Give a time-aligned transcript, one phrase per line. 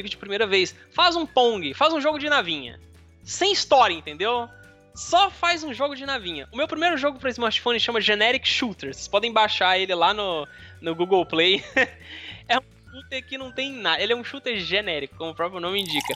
[0.00, 0.74] comigo de primeira vez.
[0.90, 2.80] Faz um Pong, faz um jogo de navinha.
[3.22, 4.48] Sem história, entendeu?
[4.94, 6.48] Só faz um jogo de navinha.
[6.50, 8.96] O meu primeiro jogo para smartphone chama Generic Shooters.
[8.96, 10.48] Vocês podem baixar ele lá no,
[10.80, 11.62] no Google Play.
[12.48, 14.02] é um shooter que não tem nada.
[14.02, 16.14] Ele é um shooter genérico, como o próprio nome indica.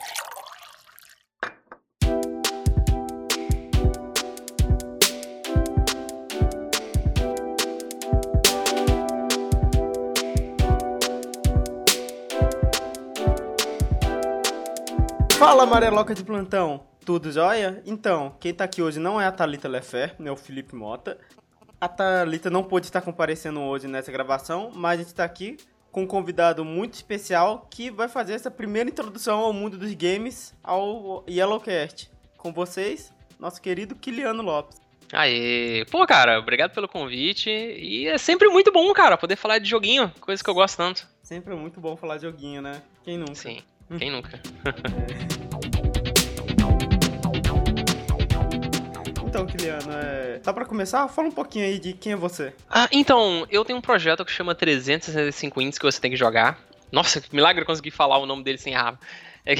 [15.37, 16.87] Fala, Amareloca de plantão!
[17.05, 17.83] Tudo jóia?
[17.85, 21.17] Então, quem tá aqui hoje não é a Thalita Lefer, né, o Felipe Mota.
[21.79, 25.57] A Thalita não pôde estar comparecendo hoje nessa gravação, mas a gente tá aqui
[25.91, 30.55] com um convidado muito especial que vai fazer essa primeira introdução ao mundo dos games,
[30.63, 32.09] ao Yellowcast.
[32.37, 34.77] Com vocês, nosso querido Kiliano Lopes.
[35.11, 35.85] Aê!
[35.91, 37.49] Pô, cara, obrigado pelo convite.
[37.49, 41.07] E é sempre muito bom, cara, poder falar de joguinho, coisa que eu gosto tanto.
[41.21, 42.81] Sempre é muito bom falar de joguinho, né?
[43.03, 43.35] Quem nunca?
[43.35, 43.59] Sim,
[43.97, 44.39] quem nunca?
[49.27, 50.39] então, Kiliano, é...
[50.39, 51.07] tá pra começar?
[51.07, 52.53] Fala um pouquinho aí de quem é você.
[52.69, 56.59] Ah, então, eu tenho um projeto que chama 365 Wins que você tem que jogar.
[56.91, 58.97] Nossa, que milagre eu consegui falar o nome dele sem errar.
[59.47, 59.53] É,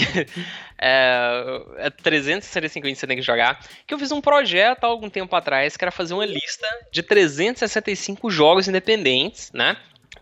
[1.78, 3.64] é, é 365 Wins que você tem que jogar.
[3.86, 7.04] Que eu fiz um projeto há algum tempo atrás que era fazer uma lista de
[7.04, 9.78] 365 jogos independentes, né?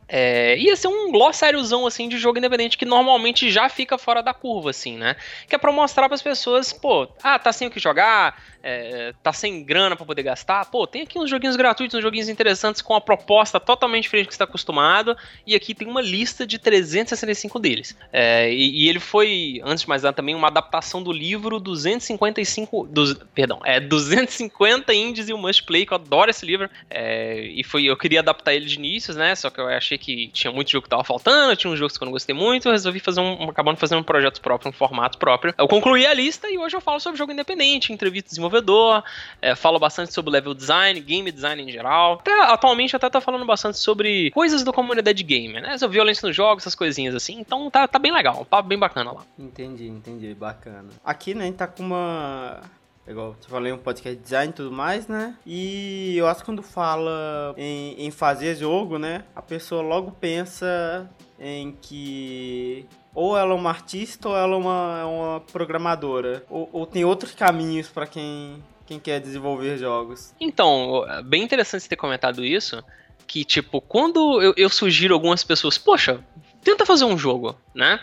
[0.08, 4.34] É, ia ser um glossáriozão, assim, de jogo independente que normalmente já fica fora da
[4.34, 5.16] curva, assim, né?
[5.48, 9.34] Que é pra mostrar pras pessoas, pô, ah, tá sem o que jogar, é, tá
[9.34, 12.94] sem grana para poder gastar, pô, tem aqui uns joguinhos gratuitos, uns joguinhos interessantes com
[12.94, 16.58] uma proposta totalmente diferente do que você está acostumado, e aqui tem uma lista de
[16.58, 17.96] 365 deles.
[18.12, 22.88] É, e, e, ele foi, antes de mais nada, também uma adaptação do livro 255,
[22.88, 27.42] dos, perdão, é 250 Indies e o Must Play, que eu adoro esse livro, é,
[27.42, 30.52] e foi, eu queria adaptar ele de inícios, né, só que eu achei que tinha
[30.52, 33.00] muito jogo que tava faltando, tinha uns jogos que eu não gostei muito, eu resolvi
[33.00, 35.54] fazer um, acabando fazendo um projeto próprio, um formato próprio.
[35.58, 39.04] Eu concluí a lista e hoje eu falo sobre jogo independente, entrevistas desenvolvedor,
[39.42, 42.14] é, falo bastante sobre level design, game design em geral.
[42.14, 45.78] Até, atualmente até tá falando bastante sobre coisas da comunidade gamer, né?
[45.78, 47.40] Sobre violência nos jogos, essas coisinhas assim.
[47.40, 49.22] Então tá, tá bem legal, um papo bem bacana lá.
[49.38, 50.90] Entendi, entendi, bacana.
[51.04, 52.62] Aqui, né, a gente tá com uma
[53.08, 55.36] Igual eu falei, um podcast de design e tudo mais, né?
[55.46, 59.26] E eu acho que quando fala em, em fazer jogo, né?
[59.36, 61.10] A pessoa logo pensa
[61.40, 66.44] em que ou ela é uma artista ou ela é uma, é uma programadora.
[66.50, 70.34] Ou, ou tem outros caminhos para quem, quem quer desenvolver jogos.
[70.40, 72.84] Então, bem interessante você ter comentado isso.
[73.28, 76.24] Que, tipo, quando eu, eu sugiro algumas pessoas, poxa,
[76.64, 78.00] tenta fazer um jogo, né?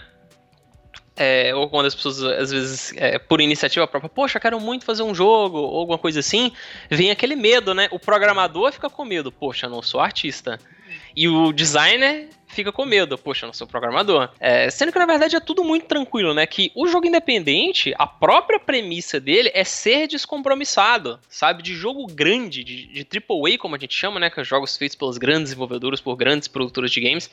[1.17, 5.03] É, ou quando as pessoas, às vezes, é, por iniciativa própria, poxa, quero muito fazer
[5.03, 6.53] um jogo, ou alguma coisa assim,
[6.89, 7.89] vem aquele medo, né?
[7.91, 10.59] O programador fica com medo, poxa, não sou artista.
[11.15, 14.29] E o designer fica com medo, poxa, não sou programador.
[14.39, 16.47] É, sendo que na verdade é tudo muito tranquilo, né?
[16.47, 21.63] Que o jogo independente, a própria premissa dele é ser descompromissado, sabe?
[21.63, 24.29] De jogo grande, de, de AAA, como a gente chama, né?
[24.29, 27.31] Que é jogos feitos pelos grandes desenvolvedores, por grandes produtores de games.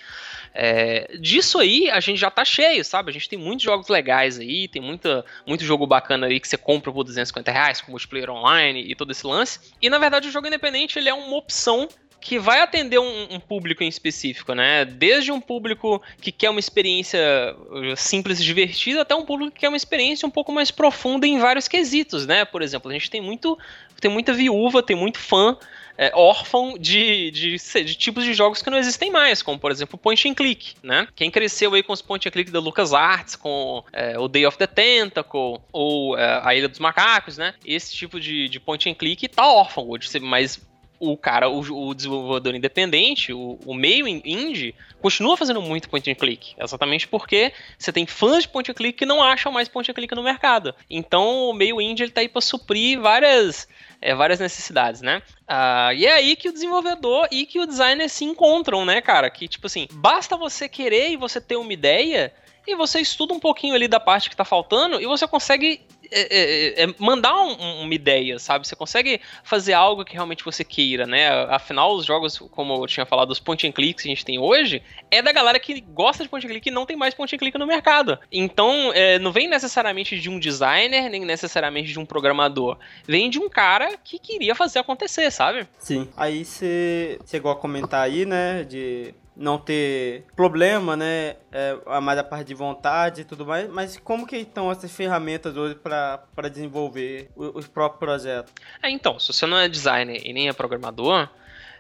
[0.54, 3.10] É, disso aí a gente já tá cheio, sabe?
[3.10, 6.58] A gente tem muitos jogos legais aí, tem muita, muito jogo bacana aí que você
[6.58, 9.60] compra por 250 reais, com multiplayer online e todo esse lance.
[9.82, 11.88] E na verdade o jogo independente ele é uma opção
[12.28, 14.84] que vai atender um, um, público em específico, né?
[14.84, 19.62] Desde um público que quer uma experiência uh, simples e divertida, até um público que
[19.62, 22.44] quer uma experiência um pouco mais profunda em vários quesitos, né?
[22.44, 23.58] Por exemplo, a gente tem muito,
[24.02, 25.58] tem muita viúva, tem muito fã
[25.98, 29.98] é, órfão de, de, de, tipos de jogos que não existem mais, como por exemplo
[29.98, 31.08] point and click, né?
[31.16, 34.58] Quem cresceu aí com os point and click da LucasArts, com é, o Day of
[34.58, 37.54] the Tentacle, ou é, a Ilha dos Macacos, né?
[37.66, 40.62] Esse tipo de, de point and click tá órfão hoje, mas
[41.00, 46.16] o cara, o, o desenvolvedor independente, o, o, meio indie, continua fazendo muito point and
[46.16, 46.56] click.
[46.58, 49.94] Exatamente porque você tem fãs de point and click que não acham mais point and
[49.94, 50.74] click no mercado.
[50.90, 53.68] Então o meio indie ele tá aí para suprir várias,
[54.02, 55.22] é, várias necessidades, né?
[55.48, 59.30] Ah, e é aí que o desenvolvedor e que o designer se encontram, né, cara?
[59.30, 62.34] Que tipo assim, basta você querer e você ter uma ideia
[62.68, 65.82] e você estuda um pouquinho ali da parte que tá faltando e você consegue
[66.12, 68.68] é, é, é mandar um, uma ideia, sabe?
[68.68, 71.30] Você consegue fazer algo que realmente você queira, né?
[71.50, 74.40] Afinal, os jogos, como eu tinha falado, os point and clicks que a gente tem
[74.40, 77.34] hoje, é da galera que gosta de point and click e não tem mais point
[77.34, 78.20] and click no mercado.
[78.32, 82.78] Então, é, não vem necessariamente de um designer, nem necessariamente de um programador.
[83.08, 85.68] Vem de um cara que queria fazer acontecer, sabe?
[85.80, 86.10] Sim.
[86.16, 91.36] Aí você chegou a comentar aí, né, de não ter problema, né?
[91.52, 93.70] É, mais a parte de vontade e tudo mais.
[93.70, 98.52] Mas como que estão essas ferramentas hoje para desenvolver os próprios projetos?
[98.82, 101.30] É, então, se você não é designer e nem é programador,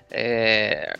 [0.09, 0.95] É,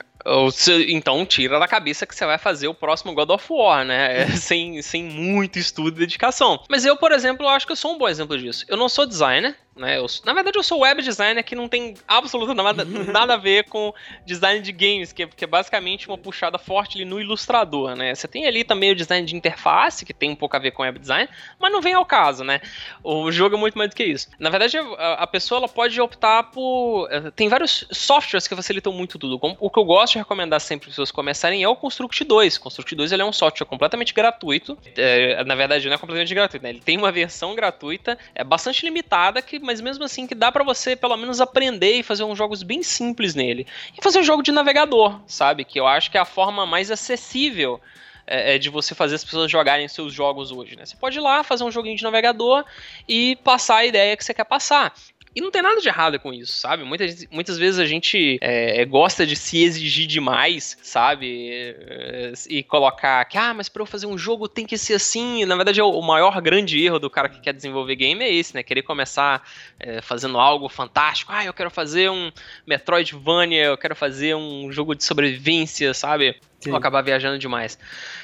[0.89, 4.27] então tira da cabeça que você vai fazer o próximo God of War, né?
[4.35, 6.61] sem, sem muito estudo e dedicação.
[6.69, 8.65] Mas eu, por exemplo, acho que eu sou um bom exemplo disso.
[8.67, 9.97] Eu não sou designer, né?
[9.97, 13.65] Eu, na verdade, eu sou web designer que não tem absolutamente nada, nada a ver
[13.65, 13.93] com
[14.25, 18.13] design de games, que é, que é basicamente uma puxada forte ali no ilustrador, né?
[18.13, 20.83] Você tem ali também o design de interface, que tem um pouco a ver com
[20.83, 21.29] web design,
[21.59, 22.61] mas não vem ao caso, né?
[23.03, 24.29] O jogo é muito mais do que isso.
[24.39, 27.07] Na verdade, a, a pessoa ela pode optar por.
[27.11, 29.39] Eh, tem vários softwares que facilitam muito tudo.
[29.59, 32.57] O que eu gosto de recomendar sempre para as pessoas começarem é o Construct 2.
[32.57, 34.77] Construct 2 ele é um software completamente gratuito.
[34.95, 36.69] É, na verdade, não é completamente gratuito, né?
[36.69, 40.63] Ele tem uma versão gratuita, é bastante limitada, que, mas mesmo assim que dá para
[40.63, 43.67] você pelo menos aprender e fazer uns jogos bem simples nele.
[43.97, 45.65] E fazer um jogo de navegador, sabe?
[45.65, 47.81] Que eu acho que é a forma mais acessível
[48.25, 50.85] é, é de você fazer as pessoas jogarem seus jogos hoje, né?
[50.85, 52.63] Você pode ir lá, fazer um joguinho de navegador
[53.09, 54.93] e passar a ideia que você quer passar.
[55.37, 56.83] E não tem nada de errado com isso, sabe?
[56.83, 61.51] Muitas, muitas vezes a gente é, gosta de se exigir demais, sabe?
[61.51, 65.45] É, e colocar que, ah, mas para eu fazer um jogo tem que ser assim.
[65.45, 68.55] Na verdade, é o maior grande erro do cara que quer desenvolver game é esse,
[68.55, 68.63] né?
[68.63, 69.47] Querer começar
[69.79, 71.31] é, fazendo algo fantástico.
[71.31, 72.31] Ah, eu quero fazer um
[72.65, 76.35] Metroidvania, eu quero fazer um jogo de sobrevivência, sabe?
[76.59, 76.71] Sim.
[76.71, 77.77] Ou acabar viajando demais.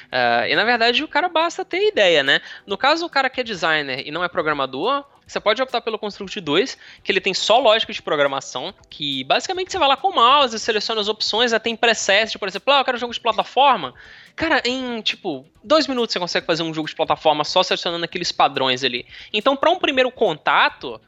[0.06, 2.40] Uh, e na verdade o cara basta ter ideia, né?
[2.66, 5.98] No caso, o cara que é designer e não é programador, você pode optar pelo
[5.98, 10.08] Construct 2, que ele tem só lógica de programação, que basicamente você vai lá com
[10.08, 13.12] o mouse, seleciona as opções, já tem preset, por exemplo, ah, eu quero um jogo
[13.12, 13.94] de plataforma.
[14.36, 18.32] Cara, em tipo, dois minutos você consegue fazer um jogo de plataforma só selecionando aqueles
[18.32, 19.06] padrões ali.
[19.32, 21.00] Então, para um primeiro contato,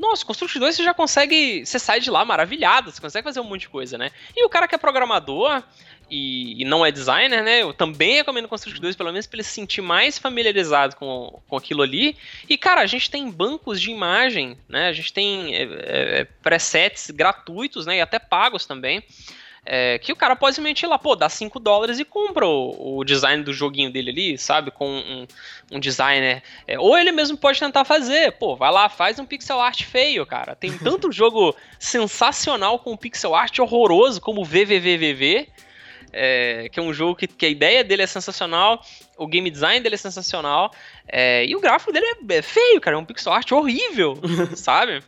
[0.00, 1.64] nossa, Construct 2 você já consegue.
[1.64, 4.10] Você sai de lá maravilhado, você consegue fazer um monte de coisa, né?
[4.34, 5.62] E o cara que é programador,
[6.10, 7.62] e, e, não é designer, né?
[7.62, 11.56] Eu também recomendo Construct 2, pelo menos para ele se sentir mais familiarizado com, com
[11.56, 12.16] aquilo ali.
[12.48, 14.88] E, cara, a gente tem bancos de imagem, né?
[14.88, 17.98] A gente tem é, é, presets gratuitos, né?
[17.98, 19.04] E até pagos também.
[19.64, 22.98] É, que o cara pode simplesmente ir lá, pô, dá 5 dólares e compra o,
[22.98, 24.70] o, design do joguinho dele ali, sabe?
[24.70, 25.26] Com um,
[25.70, 26.42] um designer.
[26.66, 30.24] É, ou ele mesmo pode tentar fazer, pô, vai lá, faz um pixel art feio,
[30.24, 30.56] cara.
[30.56, 35.46] Tem tanto jogo sensacional com pixel art horroroso como VVVVV
[36.12, 38.84] é, que é um jogo que, que, a ideia dele é sensacional,
[39.16, 40.72] o game design dele é sensacional,
[41.08, 44.18] é, e o gráfico dele é, é feio, cara, é um pixel art horrível,
[44.54, 45.02] sabe?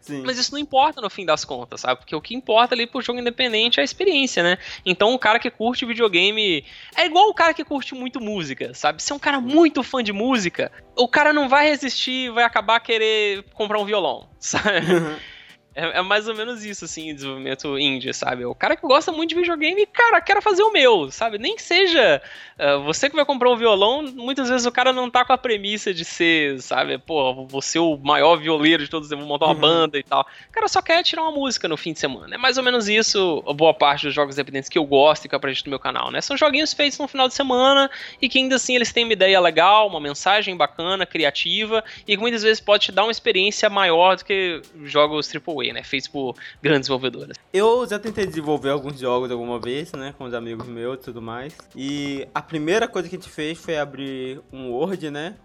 [0.00, 0.22] Sim.
[0.24, 2.00] Mas isso não importa no fim das contas, sabe?
[2.00, 4.58] Porque o que importa ali pro jogo independente é a experiência, né?
[4.84, 6.64] Então o cara que curte videogame
[6.96, 9.02] é igual o cara que curte muito música, sabe?
[9.02, 12.80] Se é um cara muito fã de música, o cara não vai resistir, vai acabar
[12.80, 14.86] querer comprar um violão, sabe?
[15.80, 18.44] É, é, mais ou menos isso, assim, desenvolvimento indie, sabe?
[18.44, 21.38] O cara que gosta muito de videogame, cara, quero fazer o meu, sabe?
[21.38, 22.20] Nem que seja
[22.58, 25.38] uh, você que vai comprar um violão, muitas vezes o cara não tá com a
[25.38, 26.98] premissa de ser, sabe?
[26.98, 29.60] Pô, você o maior violeiro de todos, vou montar uma uhum.
[29.60, 30.20] banda e tal.
[30.20, 32.34] O cara só quer tirar uma música no fim de semana.
[32.34, 35.28] É mais ou menos isso, a boa parte dos jogos independentes que eu gosto e
[35.30, 36.20] que eu apresento no meu canal, né?
[36.20, 37.90] São joguinhos feitos no final de semana
[38.20, 42.20] e que ainda assim eles têm uma ideia legal, uma mensagem bacana, criativa e que
[42.20, 45.82] muitas vezes pode te dar uma experiência maior do que jogos AAA né?
[45.82, 47.36] Feitos por grandes desenvolvedoras.
[47.52, 50.14] Eu já tentei desenvolver alguns jogos alguma vez, né?
[50.16, 51.56] Com os amigos meus e tudo mais.
[51.74, 55.36] E a primeira coisa que a gente fez foi abrir um Word, né?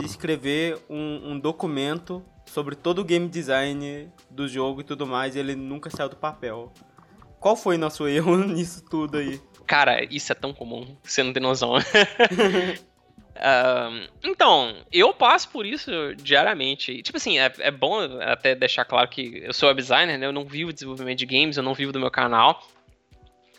[0.00, 5.36] E escrever um, um documento sobre todo o game design do jogo e tudo mais.
[5.36, 6.72] E ele nunca saiu do papel.
[7.40, 9.40] Qual foi nosso erro nisso tudo aí?
[9.66, 11.72] Cara, isso é tão comum, você não tem noção.
[13.36, 17.02] Uh, então, eu passo por isso diariamente.
[17.02, 20.26] Tipo assim, é, é, bom até deixar claro que eu sou web designer, né?
[20.26, 22.62] Eu não vivo desenvolvimento de games, eu não vivo do meu canal.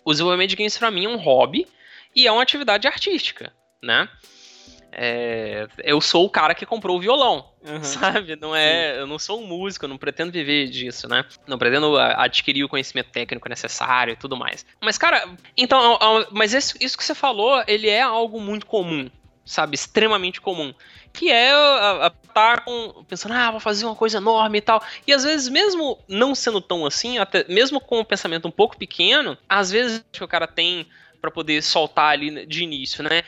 [0.05, 1.67] O desenvolvimento de games para mim é um hobby
[2.15, 3.51] e é uma atividade artística,
[3.81, 4.07] né?
[4.95, 7.81] É, eu sou o cara que comprou o violão, uhum.
[7.83, 8.35] sabe?
[8.35, 8.99] Não é, Sim.
[8.99, 11.25] eu não sou um músico, eu não pretendo viver disso, né?
[11.47, 14.63] Não pretendo adquirir o conhecimento técnico necessário e tudo mais.
[14.79, 15.27] Mas cara,
[15.57, 15.97] então,
[16.31, 19.09] mas isso, isso que você falou, ele é algo muito comum,
[19.45, 20.73] sabe, extremamente comum.
[21.11, 21.51] Que é
[22.07, 22.65] estar tá
[23.07, 24.83] pensando, ah, vou fazer uma coisa enorme e tal.
[25.05, 28.77] E às vezes, mesmo não sendo tão assim, até mesmo com um pensamento um pouco
[28.77, 30.87] pequeno, às vezes que o cara tem
[31.21, 33.23] para poder soltar ali de início, né?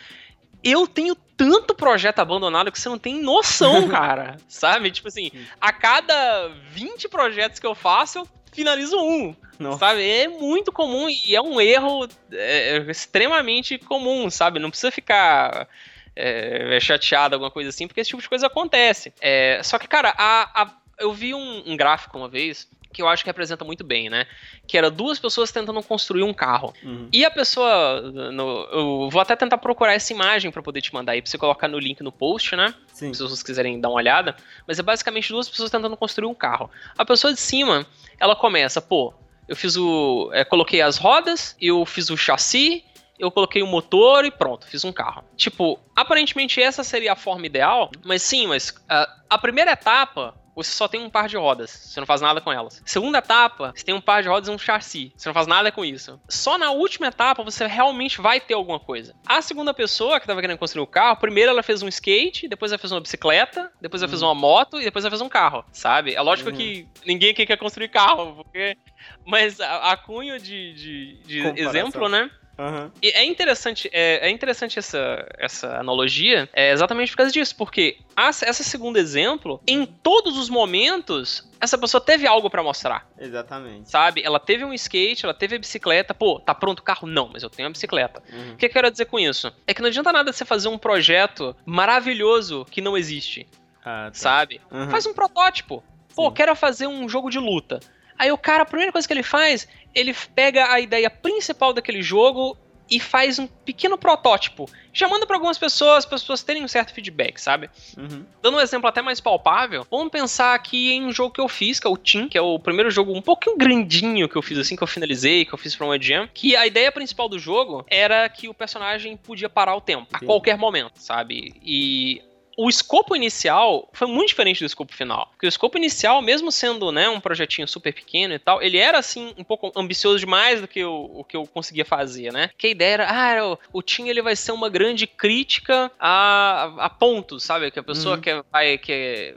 [0.63, 4.37] Eu tenho tanto projeto abandonado que você não tem noção, cara.
[4.47, 4.89] sabe?
[4.89, 5.31] Tipo assim,
[5.61, 9.35] a cada 20 projetos que eu faço, eu finalizo um.
[9.59, 9.79] Nossa.
[9.79, 10.09] Sabe?
[10.09, 14.59] É muito comum e é um erro é, extremamente comum, sabe?
[14.59, 15.67] Não precisa ficar
[16.15, 19.13] é, é, chateado, alguma coisa assim, porque esse tipo de coisa acontece.
[19.19, 23.09] É, só que, cara, a, a, eu vi um, um gráfico uma vez que eu
[23.09, 24.25] acho que representa muito bem, né?
[24.65, 26.73] Que era duas pessoas tentando construir um carro.
[26.81, 27.09] Uhum.
[27.11, 27.99] E a pessoa.
[28.01, 31.37] No, eu vou até tentar procurar essa imagem para poder te mandar aí, pra você
[31.37, 32.73] colocar no link no post, né?
[32.87, 33.13] Sim.
[33.13, 34.37] Se vocês quiserem dar uma olhada.
[34.65, 36.71] Mas é basicamente duas pessoas tentando construir um carro.
[36.97, 37.85] A pessoa de cima,
[38.17, 39.13] ela começa, pô,
[39.45, 40.29] eu fiz o.
[40.33, 42.81] É, coloquei as rodas, eu fiz o chassi,
[43.17, 45.23] eu coloquei o motor e pronto, fiz um carro.
[45.35, 50.71] Tipo, aparentemente essa seria a forma ideal, mas sim, mas uh, a primeira etapa você
[50.71, 52.81] só tem um par de rodas, você não faz nada com elas.
[52.85, 55.71] Segunda etapa, você tem um par de rodas e um chassi, você não faz nada
[55.71, 56.19] com isso.
[56.29, 59.13] Só na última etapa você realmente vai ter alguma coisa.
[59.25, 62.71] A segunda pessoa que estava querendo construir o carro, primeiro ela fez um skate, depois
[62.71, 64.29] ela fez uma bicicleta, depois ela fez uhum.
[64.29, 66.15] uma moto e depois ela fez um carro, sabe?
[66.15, 66.55] É lógico uhum.
[66.55, 68.77] que ninguém aqui quer construir carro, porque...
[69.25, 72.31] Mas a, a cunho de, de, de exemplo, né?
[72.57, 72.89] Uhum.
[73.01, 77.97] E é interessante, é, é, interessante essa, essa analogia é exatamente por causa disso, porque
[78.15, 83.07] essa segundo exemplo, em todos os momentos, essa pessoa teve algo para mostrar.
[83.19, 83.89] Exatamente.
[83.89, 84.21] Sabe?
[84.23, 86.13] Ela teve um skate, ela teve a bicicleta.
[86.13, 87.07] Pô, tá pronto o carro?
[87.07, 88.23] Não, mas eu tenho a bicicleta.
[88.31, 88.53] Uhum.
[88.53, 89.51] O que eu quero dizer com isso?
[89.67, 93.47] É que não adianta nada você fazer um projeto maravilhoso que não existe.
[93.83, 94.13] Ah, tá.
[94.13, 94.61] Sabe?
[94.71, 94.89] Uhum.
[94.89, 95.83] Faz um protótipo.
[96.15, 96.33] Pô, Sim.
[96.33, 97.79] quero fazer um jogo de luta.
[98.17, 102.01] Aí o cara, a primeira coisa que ele faz, ele pega a ideia principal daquele
[102.01, 102.57] jogo
[102.89, 104.69] e faz um pequeno protótipo.
[104.93, 107.69] Já manda para algumas pessoas, as pessoas terem um certo feedback, sabe?
[107.97, 108.25] Uhum.
[108.41, 111.79] Dando um exemplo até mais palpável, vamos pensar aqui em um jogo que eu fiz,
[111.79, 114.57] que é o Team, que é o primeiro jogo um pouquinho grandinho que eu fiz
[114.57, 117.39] assim, que eu finalizei, que eu fiz pra uma jam, que a ideia principal do
[117.39, 121.55] jogo era que o personagem podia parar o tempo, a qualquer momento, sabe?
[121.63, 122.21] E
[122.57, 125.29] o escopo inicial foi muito diferente do escopo final.
[125.31, 128.97] Porque o escopo inicial, mesmo sendo né, um projetinho super pequeno e tal, ele era
[128.97, 132.49] assim um pouco ambicioso demais do que eu, o que eu conseguia fazer, né?
[132.57, 136.73] Que a ideia era, ah, o, o Team ele vai ser uma grande crítica a,
[136.77, 137.71] a pontos, sabe?
[137.71, 138.21] Que a pessoa uhum.
[138.21, 139.35] que vai que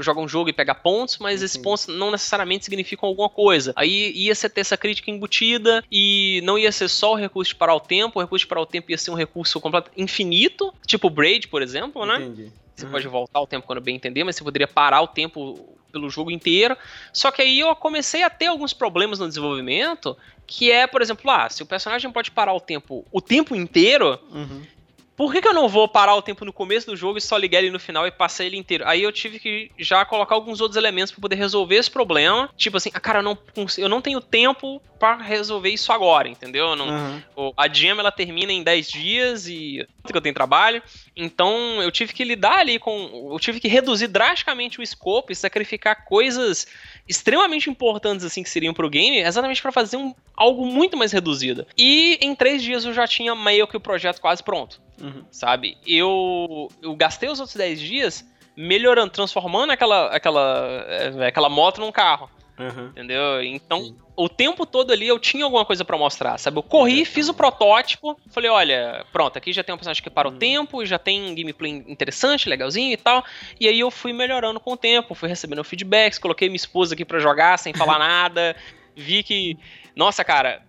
[0.00, 3.72] joga um jogo e pega pontos, mas esses pontos não necessariamente significam alguma coisa.
[3.76, 7.56] Aí ia ser ter essa crítica embutida e não ia ser só o recurso de
[7.56, 10.72] parar o tempo, o recurso de parar o tempo ia ser um recurso completo infinito,
[10.86, 12.16] tipo o Braid, por exemplo, né?
[12.16, 12.52] Entendi.
[12.76, 12.92] Você uhum.
[12.92, 16.30] pode voltar o tempo quando bem entender, mas você poderia parar o tempo pelo jogo
[16.30, 16.76] inteiro.
[17.12, 20.16] Só que aí eu comecei a ter alguns problemas no desenvolvimento,
[20.46, 24.20] que é, por exemplo, ah, se o personagem pode parar o tempo o tempo inteiro,
[24.30, 24.75] uhum
[25.16, 27.36] por que, que, eu não vou parar o tempo no começo do jogo e só
[27.36, 28.84] ligar ele no final e passar ele inteiro?
[28.86, 32.50] Aí eu tive que já colocar alguns outros elementos para poder resolver esse problema.
[32.56, 33.38] Tipo assim, ah, cara, eu não,
[33.78, 36.76] eu não tenho tempo para resolver isso agora, entendeu?
[36.76, 37.52] Não, uhum.
[37.56, 40.82] A Jam ela termina em 10 dias e que eu tenho trabalho.
[41.16, 43.30] Então eu tive que lidar ali com.
[43.32, 46.66] Eu tive que reduzir drasticamente o escopo e sacrificar coisas
[47.08, 51.66] extremamente importantes assim que seriam pro game, exatamente para fazer um, algo muito mais reduzido.
[51.76, 55.24] E em três dias eu já tinha meio que o projeto quase pronto, uhum.
[55.30, 55.76] sabe?
[55.86, 58.24] Eu, eu gastei os outros 10 dias
[58.56, 62.30] melhorando, transformando aquela, aquela, eh, aquela moto num carro.
[62.58, 62.86] Uhum.
[62.86, 63.42] Entendeu?
[63.42, 63.96] Então, Sim.
[64.16, 66.58] o tempo todo ali eu tinha alguma coisa para mostrar, sabe?
[66.58, 70.28] Eu corri, fiz o protótipo, falei, olha, pronto, aqui já tem um personagem que para
[70.28, 70.38] o uhum.
[70.38, 73.22] tempo, já tem um gameplay interessante, legalzinho e tal.
[73.60, 77.04] E aí eu fui melhorando com o tempo, fui recebendo feedbacks, coloquei minha esposa aqui
[77.04, 78.56] para jogar sem falar nada.
[78.94, 79.58] Vi que,
[79.94, 80.62] nossa, cara,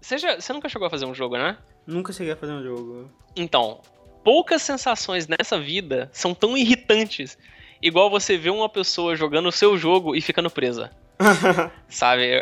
[0.00, 1.58] você, já, você nunca chegou a fazer um jogo, né?
[1.86, 3.10] Nunca cheguei a fazer um jogo.
[3.36, 3.80] Então,
[4.24, 7.36] poucas sensações nessa vida são tão irritantes
[7.82, 10.90] igual você ver uma pessoa jogando o seu jogo e ficando presa.
[11.88, 12.40] Sabe?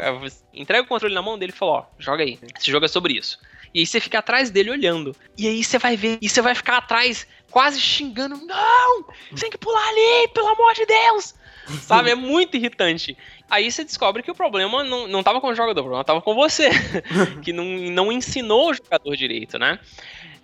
[0.55, 2.39] Entrega o controle na mão dele e fala: Ó, joga aí.
[2.59, 3.39] Esse jogo é sobre isso.
[3.75, 5.15] E aí você fica atrás dele olhando.
[5.37, 9.05] E aí você vai ver, e você vai ficar atrás, quase xingando: Não!
[9.31, 11.35] Você tem que pular ali, pelo amor de Deus!
[11.83, 12.11] Sabe?
[12.11, 13.17] É muito irritante.
[13.51, 16.23] Aí você descobre que o problema não, não tava com o jogador, o problema tava
[16.23, 16.71] com você.
[17.43, 19.79] que não, não ensinou o jogador direito, né?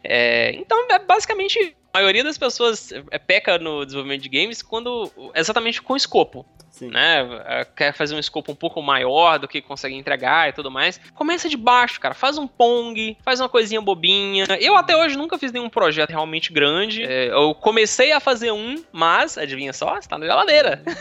[0.03, 5.81] É, então, é basicamente, maioria das pessoas é, peca no desenvolvimento de games quando exatamente
[5.81, 6.45] com escopo.
[6.71, 6.91] Sim.
[6.91, 7.43] Né?
[7.47, 11.01] É, quer fazer um escopo um pouco maior do que consegue entregar e tudo mais.
[11.15, 12.15] Começa de baixo, cara.
[12.15, 14.45] Faz um Pong, faz uma coisinha bobinha.
[14.61, 17.05] Eu até hoje nunca fiz nenhum projeto realmente grande.
[17.05, 20.83] É, eu comecei a fazer um, mas, adivinha só, está na geladeira.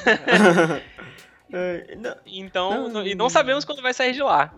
[1.56, 1.96] É,
[2.26, 4.52] então, não, e não sabemos quando vai sair de lá.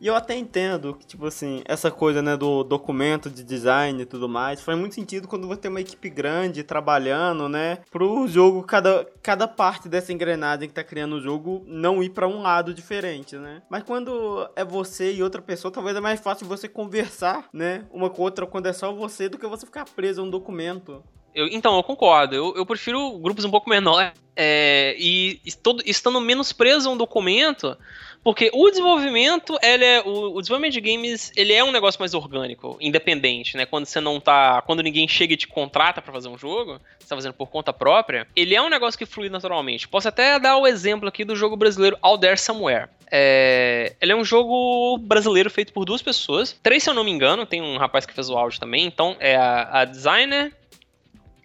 [0.00, 4.06] E eu até entendo que, tipo assim, essa coisa, né, do documento de design e
[4.06, 8.62] tudo mais, faz muito sentido quando você tem uma equipe grande trabalhando, né, pro jogo,
[8.62, 12.74] cada, cada parte dessa engrenagem que tá criando o jogo não ir para um lado
[12.74, 13.62] diferente, né.
[13.70, 18.10] Mas quando é você e outra pessoa, talvez é mais fácil você conversar, né, uma
[18.10, 21.02] com outra quando é só você do que você ficar preso a um documento.
[21.34, 22.34] Eu, então, eu concordo.
[22.34, 24.12] Eu, eu prefiro grupos um pouco menores.
[24.34, 27.76] É, e estando menos preso a um documento,
[28.24, 32.14] porque o desenvolvimento, ele é, o, o, desenvolvimento de games, ele é um negócio mais
[32.14, 33.66] orgânico, independente, né?
[33.66, 37.08] Quando você não tá, quando ninguém chega e te contrata para fazer um jogo, você
[37.08, 39.88] tá fazendo por conta própria, ele é um negócio que flui naturalmente.
[39.88, 42.88] Posso até dar o exemplo aqui do jogo brasileiro All There Somewhere.
[43.10, 47.10] É, ele é um jogo brasileiro feito por duas pessoas, três se eu não me
[47.10, 50.52] engano, tem um rapaz que fez o áudio também, então é a, a designer,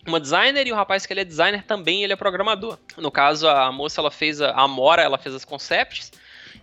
[0.07, 2.77] uma designer e o rapaz que ele é designer também ele é programador.
[2.97, 6.11] No caso, a moça ela fez a, a Amora, ela fez as concepts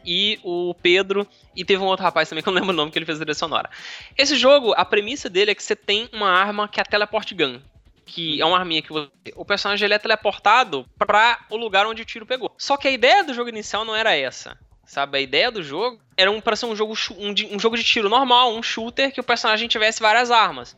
[0.04, 2.90] e o Pedro, e teve um outro rapaz também que eu não lembro o nome
[2.90, 3.70] que ele fez a trilha sonora.
[4.16, 7.32] Esse jogo, a premissa dele é que você tem uma arma que é a teleport
[7.34, 7.61] gun,
[8.04, 12.02] que é uma arminha que você, o personagem ele é teleportado para o lugar onde
[12.02, 12.52] o tiro pegou.
[12.58, 14.58] Só que a ideia do jogo inicial não era essa.
[14.87, 17.82] Sabe, a ideia do jogo era um, para ser um jogo, um, um jogo de
[17.82, 20.76] tiro normal, um shooter, que o personagem tivesse várias armas.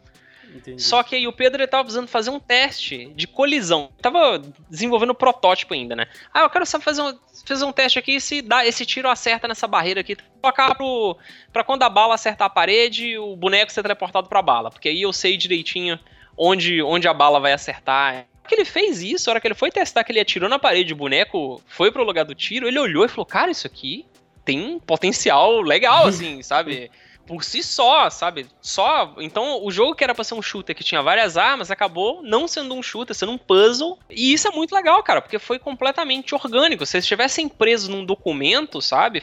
[0.54, 0.82] Entendi.
[0.82, 3.90] Só que aí o Pedro ele tava precisando fazer um teste de colisão.
[4.00, 6.06] Tava desenvolvendo o protótipo ainda, né?
[6.32, 9.46] Ah, eu quero só fazer um, fazer um teste aqui se dá esse tiro acerta
[9.46, 10.16] nessa barreira aqui.
[10.40, 11.16] Colocar pro,
[11.52, 14.70] pra quando a bala acertar a parede, o boneco ser teleportado pra bala.
[14.70, 15.98] Porque aí eu sei direitinho
[16.36, 18.26] onde, onde a bala vai acertar.
[18.46, 20.92] Que ele fez isso, a hora que ele foi testar que ele atirou na parede,
[20.92, 24.06] o boneco foi pro lugar do tiro, ele olhou e falou: Cara, isso aqui
[24.44, 26.90] tem um potencial legal, assim, sabe?
[27.26, 28.46] por si só, sabe?
[28.60, 29.14] Só.
[29.18, 32.46] Então, o jogo que era pra ser um shooter que tinha várias armas acabou não
[32.46, 33.98] sendo um shooter, sendo um puzzle.
[34.08, 36.86] E isso é muito legal, cara, porque foi completamente orgânico.
[36.86, 39.22] Se eles estivessem presos num documento, sabe?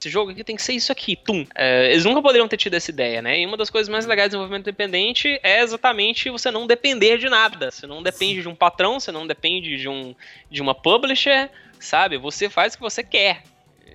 [0.00, 1.46] Esse jogo aqui tem que ser isso aqui, tum.
[1.54, 3.38] É, eles nunca poderiam ter tido essa ideia, né?
[3.38, 7.28] E uma das coisas mais legais do desenvolvimento independente é exatamente você não depender de
[7.28, 7.70] nada.
[7.70, 8.42] Você não depende Sim.
[8.42, 10.12] de um patrão, você não depende de, um,
[10.50, 12.18] de uma publisher, sabe?
[12.18, 13.44] Você faz o que você quer.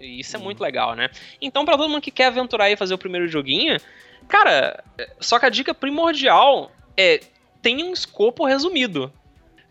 [0.01, 1.09] Isso é muito legal, né?
[1.41, 3.77] Então, para todo mundo que quer aventurar e fazer o primeiro joguinho,
[4.27, 4.83] cara,
[5.19, 7.21] só que a dica primordial é
[7.61, 9.11] tem um escopo resumido.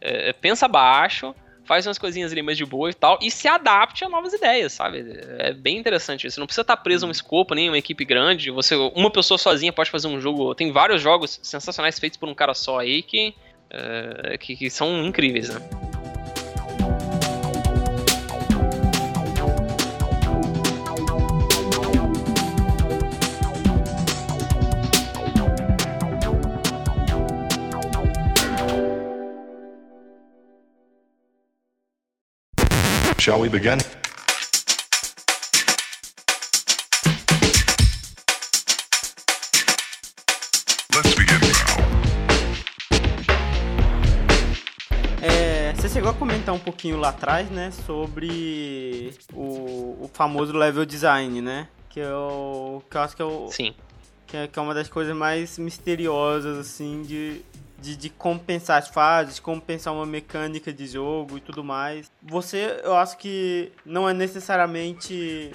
[0.01, 4.05] É, pensa baixo, faz umas coisinhas ali mais de boa e tal, e se adapte
[4.05, 5.05] a novas ideias, sabe?
[5.39, 6.35] É bem interessante isso.
[6.35, 8.51] Você não precisa estar preso a um escopo, nem uma equipe grande.
[8.51, 10.55] Você, uma pessoa sozinha pode fazer um jogo.
[10.55, 13.35] Tem vários jogos sensacionais feitos por um cara só aí que,
[13.71, 15.96] é, que, que são incríveis, né?
[33.27, 33.79] Shall we begin?
[40.95, 41.77] Let's begin now.
[45.21, 50.87] É, você chegou a comentar um pouquinho lá atrás, né, sobre o, o famoso level
[50.87, 51.67] design, né?
[51.91, 53.49] Que eu, que eu acho que é o.
[53.51, 53.75] Sim.
[54.25, 57.43] Que é, que é uma das coisas mais misteriosas, assim, de,
[57.79, 62.11] de, de compensar as fases, compensar uma mecânica de jogo e tudo mais.
[62.23, 65.53] Você, eu acho que não é necessariamente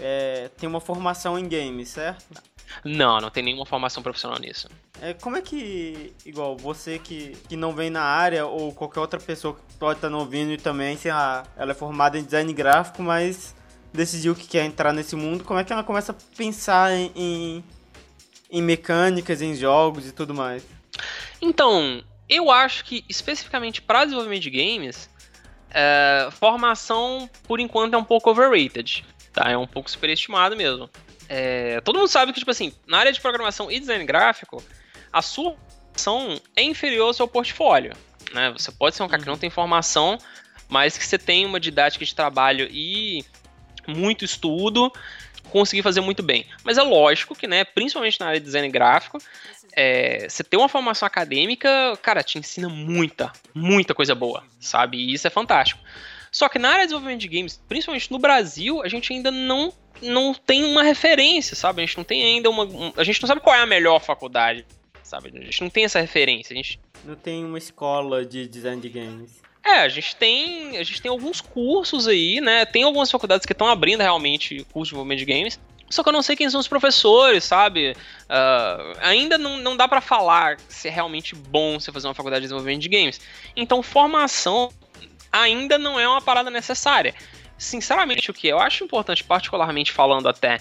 [0.00, 2.24] é, tem uma formação em games, certo?
[2.84, 4.68] Não, não tem nenhuma formação profissional nisso.
[5.00, 9.20] É, como é que, igual, você que, que não vem na área, ou qualquer outra
[9.20, 13.02] pessoa que pode estar não ouvindo e também, se ela é formada em design gráfico,
[13.02, 13.54] mas
[13.92, 17.64] decidiu que quer entrar nesse mundo, como é que ela começa a pensar em, em,
[18.50, 20.64] em mecânicas, em jogos e tudo mais?
[21.40, 25.10] Então, eu acho que especificamente para desenvolvimento de games,
[25.70, 29.50] é, formação por enquanto é um pouco overrated, tá?
[29.50, 30.88] É um pouco superestimado mesmo.
[31.28, 34.62] É, todo mundo sabe que, tipo assim, na área de programação e design gráfico,
[35.12, 35.56] a sua
[35.92, 37.92] formação é inferior ao seu portfólio.
[38.32, 38.50] Né?
[38.52, 39.40] Você pode ser um cara que não uhum.
[39.40, 40.18] tem formação,
[40.68, 43.24] mas que você tem uma didática de trabalho e
[43.86, 44.90] muito estudo,
[45.50, 46.46] conseguir fazer muito bem.
[46.64, 49.18] Mas é lógico que, né, principalmente na área de design gráfico,
[49.74, 51.68] é, você ter uma formação acadêmica,
[52.02, 54.98] cara, te ensina muita, muita coisa boa, sabe?
[54.98, 55.80] E isso é fantástico.
[56.30, 59.72] Só que na área de desenvolvimento de games, principalmente no Brasil, a gente ainda não,
[60.00, 61.82] não tem uma referência, sabe?
[61.82, 62.64] A gente não tem ainda uma.
[62.64, 64.64] Um, a gente não sabe qual é a melhor faculdade,
[65.02, 65.30] sabe?
[65.34, 66.54] A gente não tem essa referência.
[66.54, 66.80] A gente...
[67.04, 69.42] Não tem uma escola de design de games.
[69.64, 70.76] É, a gente tem.
[70.78, 72.64] A gente tem alguns cursos aí, né?
[72.64, 75.60] Tem algumas faculdades que estão abrindo realmente curso de desenvolvimento de games.
[75.92, 77.94] Só que eu não sei quem são os professores, sabe?
[78.22, 82.40] Uh, ainda não, não dá para falar se é realmente bom você fazer uma faculdade
[82.40, 83.20] de desenvolvimento de games.
[83.54, 84.72] Então, formação
[85.30, 87.14] ainda não é uma parada necessária.
[87.58, 90.60] Sinceramente, o que eu acho importante, particularmente falando até,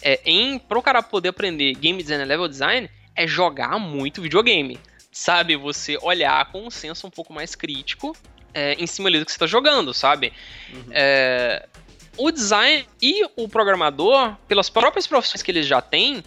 [0.00, 4.80] é, em pro cara poder aprender game design e level design, é jogar muito videogame.
[5.10, 5.54] Sabe?
[5.54, 8.16] Você olhar com um senso um pouco mais crítico
[8.54, 10.32] é, em cima ali do que você está jogando, sabe?
[10.72, 10.84] Uhum.
[10.92, 11.68] É,
[12.16, 16.22] o design e o programador, pelas próprias profissões que eles já têm,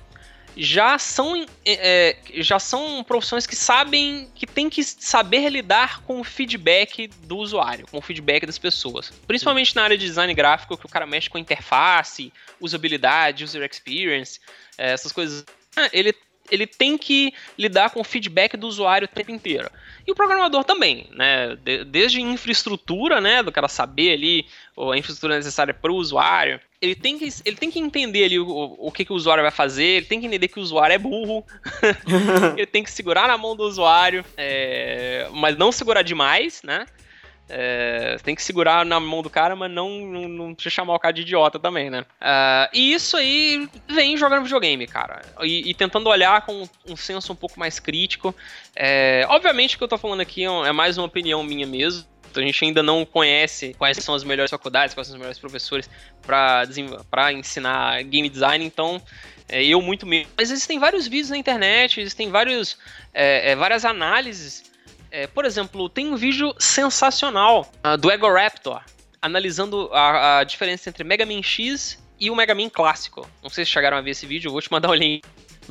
[0.58, 6.24] já são, é, já são profissões que sabem que tem que saber lidar com o
[6.24, 9.12] feedback do usuário, com o feedback das pessoas.
[9.28, 14.39] Principalmente na área de design gráfico, que o cara mexe com interface, usabilidade, user experience,
[14.78, 15.45] é, essas coisas.
[15.91, 16.13] Ele
[16.52, 19.69] ele tem que lidar com o feedback do usuário o tempo inteiro.
[20.08, 21.58] E o programador também, né?
[21.88, 23.41] desde infraestrutura, né?
[23.41, 24.46] Do cara saber ali
[24.78, 26.60] a infraestrutura necessária para o usuário.
[26.80, 29.52] Ele tem, que, ele tem que entender ali o, o que, que o usuário vai
[29.52, 31.44] fazer, ele tem que entender que o usuário é burro,
[32.56, 36.86] ele tem que segurar na mão do usuário, é, mas não segurar demais, né?
[37.48, 41.00] É, tem que segurar na mão do cara, mas não, não, não precisa chamar o
[41.00, 42.02] cara de idiota também, né?
[42.20, 45.22] Uh, e isso aí vem jogando videogame, cara.
[45.42, 48.34] E, e, tentando olhar com um senso um pouco mais crítico.
[48.76, 52.06] É, obviamente o que eu tô falando aqui é, é mais uma opinião minha mesmo.
[52.36, 55.90] A gente ainda não conhece quais são as melhores faculdades, quais são os melhores professores
[56.22, 59.02] para ensinar game design, então
[59.48, 60.32] é, eu muito mesmo.
[60.36, 62.78] Mas existem vários vídeos na internet, existem vários,
[63.14, 64.75] é, é, várias análises
[65.15, 68.84] é, por exemplo, tem um vídeo sensacional uh, do Ego Raptor
[69.21, 73.28] analisando a, a, diferença entre Mega Man X e o Mega Man clássico.
[73.41, 75.23] Não sei se chegaram a ver esse vídeo, vou te mandar o link.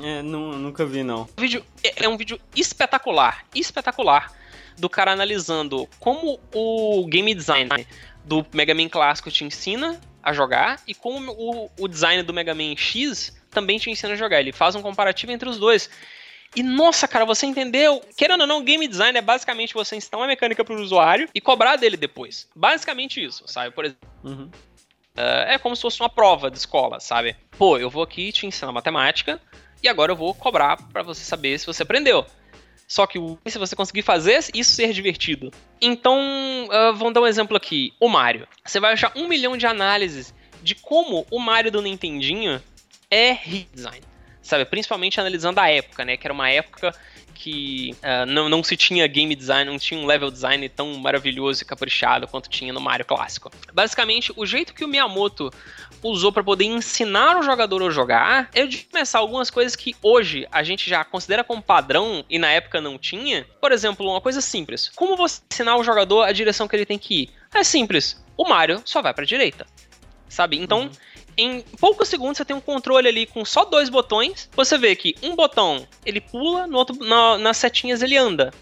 [0.02, 1.28] É, não, nunca vi, não.
[1.36, 4.32] O vídeo é, é um vídeo espetacular, espetacular,
[4.78, 7.68] do cara analisando como o game design
[8.24, 12.54] do Mega Man clássico te ensina a jogar e como o, o design do Mega
[12.54, 14.40] Man X também te ensina a jogar.
[14.40, 15.88] Ele faz um comparativo entre os dois.
[16.56, 18.00] E nossa, cara, você entendeu?
[18.16, 21.40] Querendo ou não, game design é basicamente você ensinar uma mecânica para o usuário e
[21.40, 22.48] cobrar dele depois.
[22.54, 23.74] Basicamente isso, sabe?
[23.74, 24.08] Por exemplo.
[24.22, 24.50] Uhum.
[25.16, 27.36] Uh, é como se fosse uma prova de escola, sabe?
[27.56, 29.40] Pô, eu vou aqui te ensinar matemática
[29.82, 32.26] e agora eu vou cobrar para você saber se você aprendeu.
[32.86, 35.50] Só que se você conseguir fazer isso ser divertido.
[35.80, 36.18] Então,
[36.66, 37.92] uh, vamos dar um exemplo aqui.
[37.98, 38.46] O Mario.
[38.64, 42.62] Você vai achar um milhão de análises de como o Mario do Nintendinho
[43.10, 44.13] é redesign
[44.44, 44.64] sabe?
[44.66, 46.16] Principalmente analisando a época, né?
[46.16, 46.94] Que era uma época
[47.34, 51.62] que uh, não, não se tinha game design, não tinha um level design tão maravilhoso
[51.62, 53.50] e caprichado quanto tinha no Mario clássico.
[53.72, 55.50] Basicamente, o jeito que o Miyamoto
[56.02, 60.46] usou para poder ensinar o jogador a jogar é de começar algumas coisas que hoje
[60.52, 63.46] a gente já considera como padrão e na época não tinha.
[63.60, 66.98] Por exemplo, uma coisa simples: como você ensinar o jogador a direção que ele tem
[66.98, 67.30] que ir?
[67.52, 68.22] É simples.
[68.36, 69.66] O Mario só vai para direita,
[70.28, 70.58] sabe?
[70.58, 70.90] Então uhum
[71.36, 74.48] em poucos segundos você tem um controle ali com só dois botões.
[74.54, 78.52] Você vê que um botão ele pula, no outro, na, nas setinhas ele anda.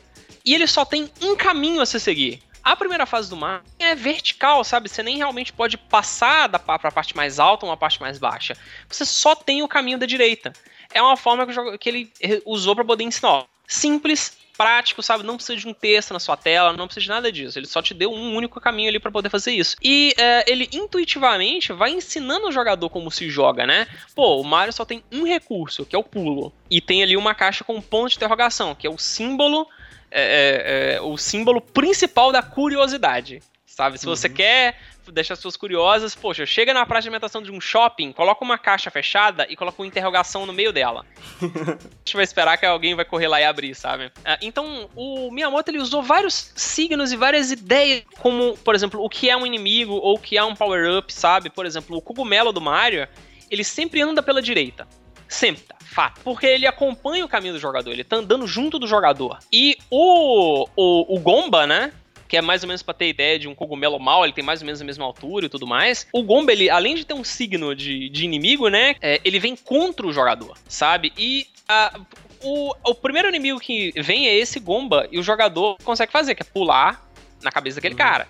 [0.45, 2.43] E ele só tem um caminho a se seguir.
[2.63, 4.89] A primeira fase do mar é vertical, sabe?
[4.89, 8.19] Você nem realmente pode passar da para a parte mais alta ou uma parte mais
[8.19, 8.57] baixa.
[8.89, 10.53] Você só tem o caminho da direita.
[10.95, 11.47] É uma forma
[11.79, 12.13] que, ele
[12.45, 13.47] usou para poder ensinar.
[13.67, 15.25] Simples, prático, sabe?
[15.25, 17.59] Não precisa de um texto na sua tela, não precisa de nada disso.
[17.59, 19.77] Ele só te deu um único caminho ali para poder fazer isso.
[19.83, 23.89] E é, ele intuitivamente vai ensinando o jogador como se joga, né?
[24.15, 26.53] Pô, o Mario só tem um recurso, que é o pulo.
[26.71, 29.67] E tem ali uma caixa com um ponto de interrogação, que é o símbolo.
[30.15, 33.43] É, é, é o símbolo principal da curiosidade.
[33.67, 33.99] Sabe?
[33.99, 34.15] Se uhum.
[34.15, 34.77] você quer
[35.11, 38.59] deixa as pessoas curiosas, poxa, chega na praça de alimentação de um shopping, coloca uma
[38.59, 41.05] caixa fechada e coloca uma interrogação no meio dela.
[41.43, 44.13] a gente vai esperar que alguém vai correr lá e abrir, sabe?
[44.25, 49.09] Ah, então, o Miyamoto ele usou vários signos e várias ideias, como, por exemplo, o
[49.09, 51.51] que é um inimigo ou o que é um power-up, sabe?
[51.51, 53.09] Por exemplo, o cogumelo do Mario,
[53.51, 54.87] ele sempre anda pela direita.
[55.33, 55.77] Sempre, tá?
[55.81, 56.21] Fato.
[56.23, 59.39] Porque ele acompanha o caminho do jogador, ele tá andando junto do jogador.
[59.51, 61.93] E o, o, o Gomba, né?
[62.29, 64.63] que é mais ou menos para ter ideia de um cogumelo mal, ele tem mais
[64.63, 66.07] ou menos a mesma altura e tudo mais.
[66.15, 69.55] O Gomba, ele, além de ter um signo de, de inimigo, né, é, ele vem
[69.55, 71.13] contra o jogador, sabe?
[71.19, 72.01] E a,
[72.43, 76.43] o, o primeiro inimigo que vem é esse Gomba, e o jogador consegue fazer, que
[76.43, 77.07] é pular
[77.43, 77.99] na cabeça daquele uhum.
[77.99, 78.27] cara.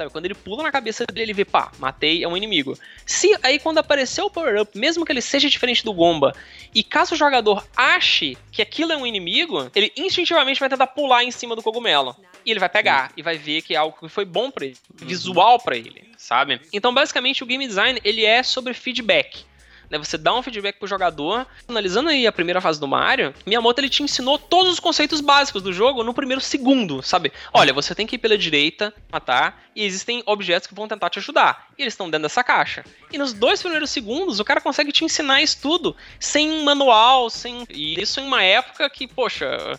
[0.00, 2.74] Sabe, quando ele pula na cabeça dele, ele vê, pá, matei, é um inimigo.
[3.04, 6.34] Se aí quando aparecer o power-up, mesmo que ele seja diferente do Gomba,
[6.74, 11.22] e caso o jogador ache que aquilo é um inimigo, ele instintivamente vai tentar pular
[11.22, 12.16] em cima do cogumelo.
[12.46, 14.76] E ele vai pegar e vai ver que é algo que foi bom para ele,
[14.98, 15.06] uhum.
[15.06, 16.58] visual para ele, sabe?
[16.72, 19.44] Então, basicamente, o game design, ele é sobre feedback
[19.90, 19.98] né?
[19.98, 21.46] Você dá um feedback pro jogador.
[21.68, 25.62] Analisando aí a primeira fase do Mario, Miyamoto ele te ensinou todos os conceitos básicos
[25.62, 27.32] do jogo no primeiro segundo, sabe?
[27.52, 31.18] Olha, você tem que ir pela direita, matar, e existem objetos que vão tentar te
[31.18, 31.68] ajudar.
[31.76, 32.84] E eles estão dentro dessa caixa.
[33.12, 37.64] E nos dois primeiros segundos, o cara consegue te ensinar isso tudo, sem manual, sem.
[37.68, 39.78] E isso em uma época que, poxa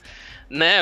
[0.52, 0.80] né?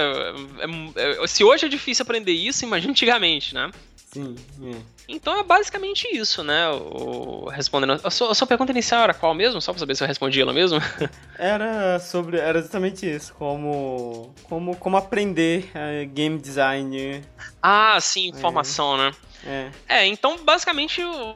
[0.96, 3.70] É, é, se hoje é difícil aprender isso, imagina antigamente, né?
[4.12, 4.36] Sim.
[4.64, 4.76] É.
[5.08, 6.68] Então é basicamente isso, né?
[6.70, 8.00] O, respondendo.
[8.04, 9.62] A sua, a sua, pergunta inicial era qual mesmo?
[9.62, 10.80] Só pra saber se eu respondi ela mesmo?
[11.38, 12.40] Era sobre.
[12.40, 13.34] Era exatamente isso.
[13.36, 14.34] Como.
[14.44, 15.72] Como, como aprender
[16.12, 17.22] game design.
[17.62, 18.98] Ah, sim, formação, é.
[18.98, 19.16] né?
[19.46, 19.72] É.
[19.88, 21.36] É, então basicamente a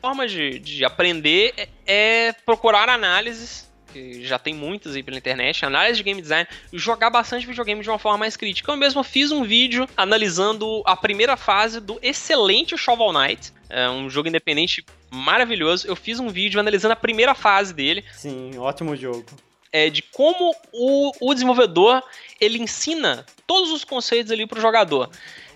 [0.00, 5.64] forma de, de aprender é, é procurar análises que já tem muitas aí pela internet,
[5.64, 8.72] análise de game design, jogar bastante videogame de uma forma mais crítica.
[8.72, 14.10] Eu mesmo fiz um vídeo analisando a primeira fase do excelente Shovel Knight, é um
[14.10, 15.86] jogo independente maravilhoso.
[15.86, 18.04] Eu fiz um vídeo analisando a primeira fase dele.
[18.12, 19.24] Sim, ótimo jogo.
[19.72, 22.02] É, de como o, o desenvolvedor
[22.40, 25.10] ele ensina todos os conceitos ali pro jogador.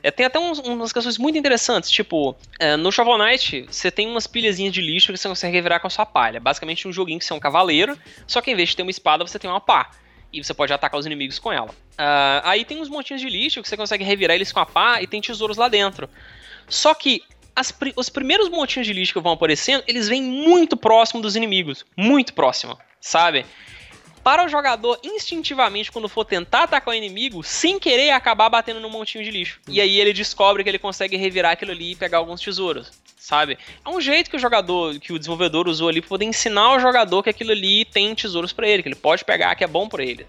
[0.09, 4.09] É, tem até uns, umas questões muito interessantes, tipo, é, no Shovel Knight, você tem
[4.09, 6.41] umas pilhazinhas de lixo que você consegue virar com a sua palha.
[6.41, 8.91] Basicamente um joguinho que você é um cavaleiro, só que em vez de ter uma
[8.91, 9.91] espada, você tem uma pá.
[10.33, 11.69] e você pode atacar os inimigos com ela.
[11.69, 15.03] Uh, aí tem uns montinhos de lixo que você consegue revirar eles com a pá
[15.03, 16.09] e tem tesouros lá dentro.
[16.69, 17.23] Só que
[17.55, 21.85] as, os primeiros montinhos de lixo que vão aparecendo, eles vêm muito próximo dos inimigos.
[21.97, 23.45] Muito próximo, sabe?
[24.23, 28.91] Para o jogador, instintivamente, quando for tentar atacar o inimigo, sem querer acabar batendo no
[28.91, 29.61] montinho de lixo.
[29.69, 33.59] E aí ele descobre que ele consegue revirar aquilo ali e pegar alguns tesouros, sabe?
[33.85, 36.81] É um jeito que o jogador, que o desenvolvedor usou ali para poder ensinar o
[36.81, 39.89] jogador que aquilo ali tem tesouros para ele, que ele pode pegar, que é bom
[39.89, 40.27] para ele.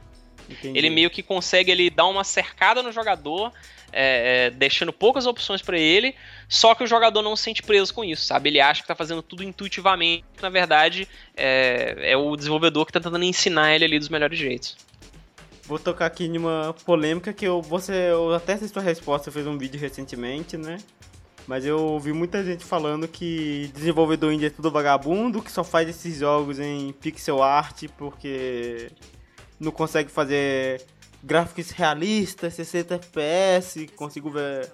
[0.49, 0.77] Entendi.
[0.77, 3.53] Ele meio que consegue ele dar uma cercada no jogador
[3.91, 6.15] é, é, deixando poucas opções para ele,
[6.47, 8.49] só que o jogador não se sente preso com isso, sabe?
[8.49, 12.99] Ele acha que tá fazendo tudo intuitivamente, na verdade é, é o desenvolvedor que tá
[12.99, 14.77] tentando ensinar ele ali dos melhores jeitos.
[15.63, 19.57] Vou tocar aqui numa polêmica que eu, você, eu até sei sua resposta, fiz um
[19.57, 20.79] vídeo recentemente, né?
[21.45, 25.89] Mas eu ouvi muita gente falando que desenvolvedor indie é tudo vagabundo, que só faz
[25.89, 28.91] esses jogos em pixel art porque
[29.59, 30.81] não consegue fazer
[31.23, 34.71] gráficos realistas, 60 FPS, consigo ver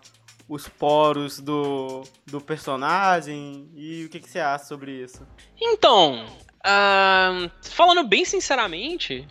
[0.48, 3.70] os poros do, do personagem.
[3.76, 5.26] E o que, que você acha sobre isso?
[5.60, 9.28] Então, uh, falando bem sinceramente,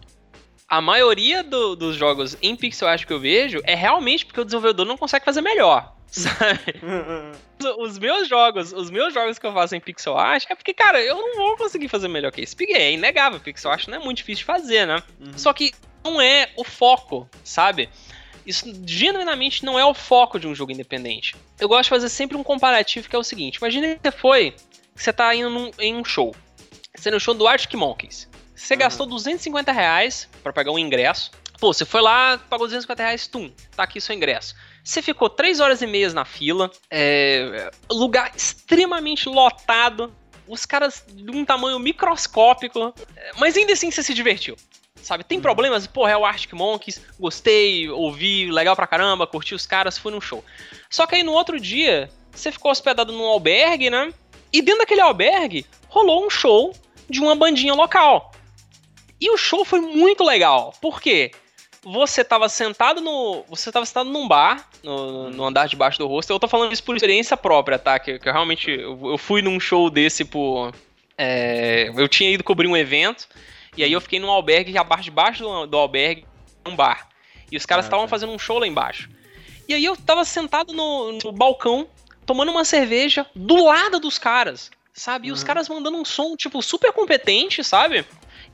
[0.68, 4.44] a maioria do, dos jogos em pixel art que eu vejo é realmente porque o
[4.44, 5.94] desenvolvedor não consegue fazer melhor.
[6.14, 6.80] Sabe?
[7.78, 11.02] os meus jogos, os meus jogos que eu faço em pixel art é porque, cara,
[11.02, 12.56] eu não vou conseguir fazer melhor que isso.
[12.56, 15.02] Porque é inegável, pixel art não é muito difícil de fazer, né?
[15.20, 15.36] Uhum.
[15.36, 15.72] Só que
[16.04, 17.88] não é o foco, sabe?
[18.46, 21.34] Isso genuinamente não é o foco de um jogo independente.
[21.58, 24.50] Eu gosto de fazer sempre um comparativo que é o seguinte: imagine que você foi,
[24.94, 26.34] que você tá indo num, em um show.
[26.94, 28.28] Você no show do Arctic Monkeys.
[28.54, 28.80] Você uhum.
[28.80, 31.30] gastou 250 reais pra pegar um ingresso.
[31.58, 34.54] Pô, você foi lá, pagou 250 reais, tum, tá aqui seu ingresso.
[34.82, 40.14] Você ficou 3 horas e meia na fila, é, lugar extremamente lotado,
[40.46, 44.56] os caras de um tamanho microscópico, é, mas ainda assim você se divertiu
[45.04, 45.24] sabe?
[45.24, 49.98] Tem problemas, porra, é o Arctic Monkeys, gostei, ouvi, legal pra caramba, curti os caras,
[49.98, 50.44] fui no show.
[50.90, 54.12] Só que aí no outro dia, você ficou hospedado num albergue, né?
[54.52, 56.74] E dentro daquele albergue, rolou um show
[57.08, 58.32] de uma bandinha local.
[59.20, 60.74] E o show foi muito legal.
[60.80, 61.30] Por quê?
[61.82, 63.44] Você estava sentado no.
[63.48, 66.32] Você tava sentado num bar, no, no andar de baixo do rosto.
[66.32, 67.98] Eu tô falando isso por experiência própria, tá?
[67.98, 68.70] Que, que eu realmente.
[68.70, 70.72] Eu, eu, fui num show desse por.
[71.16, 73.28] É, eu tinha ido cobrir um evento.
[73.76, 76.26] E aí eu fiquei num albergue, e a parte de baixo do, do albergue,
[76.66, 77.08] um bar.
[77.50, 78.10] E os caras estavam ah, tá.
[78.10, 79.10] fazendo um show lá embaixo.
[79.68, 81.86] E aí eu tava sentado no, no, balcão,
[82.26, 85.28] tomando uma cerveja, do lado dos caras, sabe?
[85.28, 85.34] E uhum.
[85.34, 88.04] os caras mandando um som, tipo, super competente, sabe?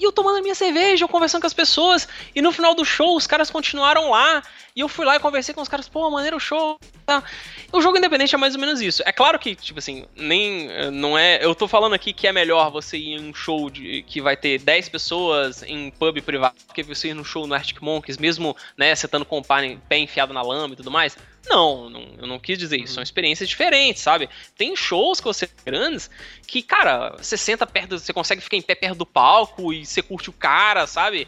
[0.00, 2.08] E eu tomando a minha cerveja, eu conversando com as pessoas.
[2.34, 4.42] E no final do show, os caras continuaram lá.
[4.74, 6.80] E eu fui lá e conversei com os caras, pô, maneiro show.
[7.04, 7.22] Tá.
[7.70, 9.02] O jogo independente é mais ou menos isso.
[9.04, 10.70] É claro que, tipo assim, nem.
[10.70, 11.44] Eh, não é.
[11.44, 14.38] Eu tô falando aqui que é melhor você ir em um show de, que vai
[14.38, 18.56] ter 10 pessoas em pub privado que você ir num show no Arctic Monkeys, mesmo,
[18.76, 21.16] né, você estando com o pé enfiado na lama e tudo mais.
[21.48, 22.94] Não, não, eu não quis dizer isso.
[22.94, 24.28] São experiências diferentes, sabe?
[24.56, 26.10] Tem shows que você grandes
[26.46, 30.02] que, cara, você senta perto, você consegue ficar em pé perto do palco e você
[30.02, 31.26] curte o cara, sabe?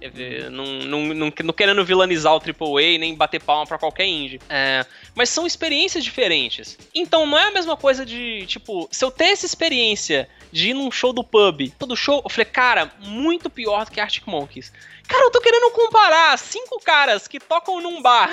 [0.00, 4.40] É, não, não, não, não, querendo vilanizar o AAA nem bater palma para qualquer indie.
[4.48, 6.76] É, mas são experiências diferentes.
[6.92, 10.74] Então não é a mesma coisa de, tipo, se eu ter essa experiência de ir
[10.74, 14.70] num show do pub, todo show, eu falei, cara, muito pior do que Arctic Monkeys.
[15.08, 18.30] Cara, eu tô querendo comparar cinco caras que tocam num bar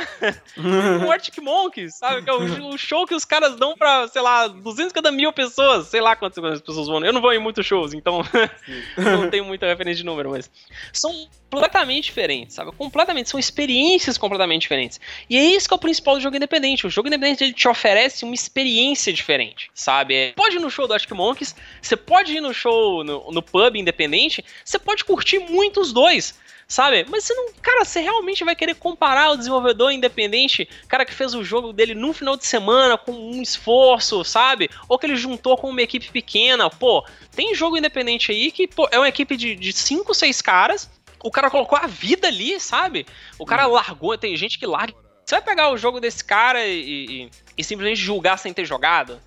[1.01, 2.23] com Arctic Monkeys, sabe?
[2.23, 5.99] Que é o, show que os caras dão pra, sei lá, 250 mil pessoas, sei
[5.99, 7.03] lá quantas pessoas vão.
[7.03, 8.21] Eu não vou em muitos shows, então
[8.97, 10.49] não tenho muita referência de número, mas
[10.93, 12.71] são completamente diferentes, sabe?
[12.73, 14.99] Completamente, são experiências completamente diferentes.
[15.29, 16.85] E é isso que é o principal do jogo independente.
[16.85, 20.15] O jogo independente ele te oferece uma experiência diferente, sabe?
[20.15, 23.41] É, pode ir no show do Arctic Monkeys, você pode ir no show no, no
[23.43, 26.33] pub independente, você pode curtir muito os dois
[26.67, 27.03] sabe?
[27.09, 27.51] Mas você não.
[27.61, 31.95] Cara, você realmente vai querer comparar o desenvolvedor independente, cara que fez o jogo dele
[31.95, 34.69] num final de semana com um esforço, sabe?
[34.87, 36.69] Ou que ele juntou com uma equipe pequena.
[36.69, 37.03] Pô,
[37.35, 40.89] tem jogo independente aí que pô, é uma equipe de 5, 6 caras.
[41.21, 43.05] O cara colocou a vida ali, sabe?
[43.39, 43.71] O cara hum.
[43.71, 44.93] largou, tem gente que larga.
[45.25, 49.19] Você vai pegar o jogo desse cara e, e, e simplesmente julgar sem ter jogado?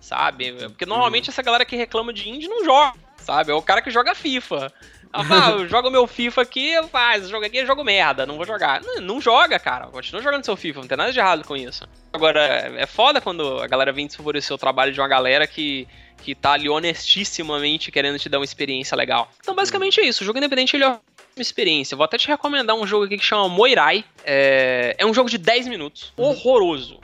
[0.00, 0.52] Sabe?
[0.68, 3.52] Porque normalmente essa galera que reclama de indie não joga, sabe?
[3.52, 4.72] É o cara que joga FIFA.
[5.12, 8.80] Ah, eu jogo meu FIFA aqui, faz, jogo aqui, eu jogo merda, não vou jogar.
[8.82, 9.88] Não, não, joga, cara.
[9.88, 11.86] Continua jogando seu FIFA, não tem nada de errado com isso.
[12.12, 15.86] Agora, é foda quando a galera vem desfavorecer o trabalho de uma galera que,
[16.22, 19.30] que tá ali honestissimamente querendo te dar uma experiência legal.
[19.40, 20.22] Então, basicamente é isso.
[20.22, 21.00] O jogo independente ele é uma
[21.38, 21.96] experiência.
[21.96, 24.04] Vou até te recomendar um jogo aqui que chama Moirai.
[24.24, 26.12] É, é um jogo de 10 minutos.
[26.16, 27.00] Horroroso.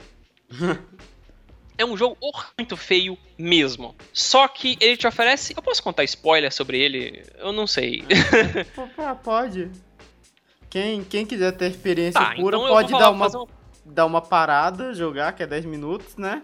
[1.77, 2.17] é um jogo
[2.57, 3.95] muito feio mesmo.
[4.13, 5.53] Só que ele te oferece.
[5.55, 7.23] Eu posso contar spoiler sobre ele?
[7.37, 8.03] Eu não sei.
[9.23, 9.71] Pode.
[10.69, 13.47] Quem, quem quiser ter experiência Tá, pura então pode dar uma, um-
[13.85, 16.41] dar uma parada, jogar, que é 10 minutos, né?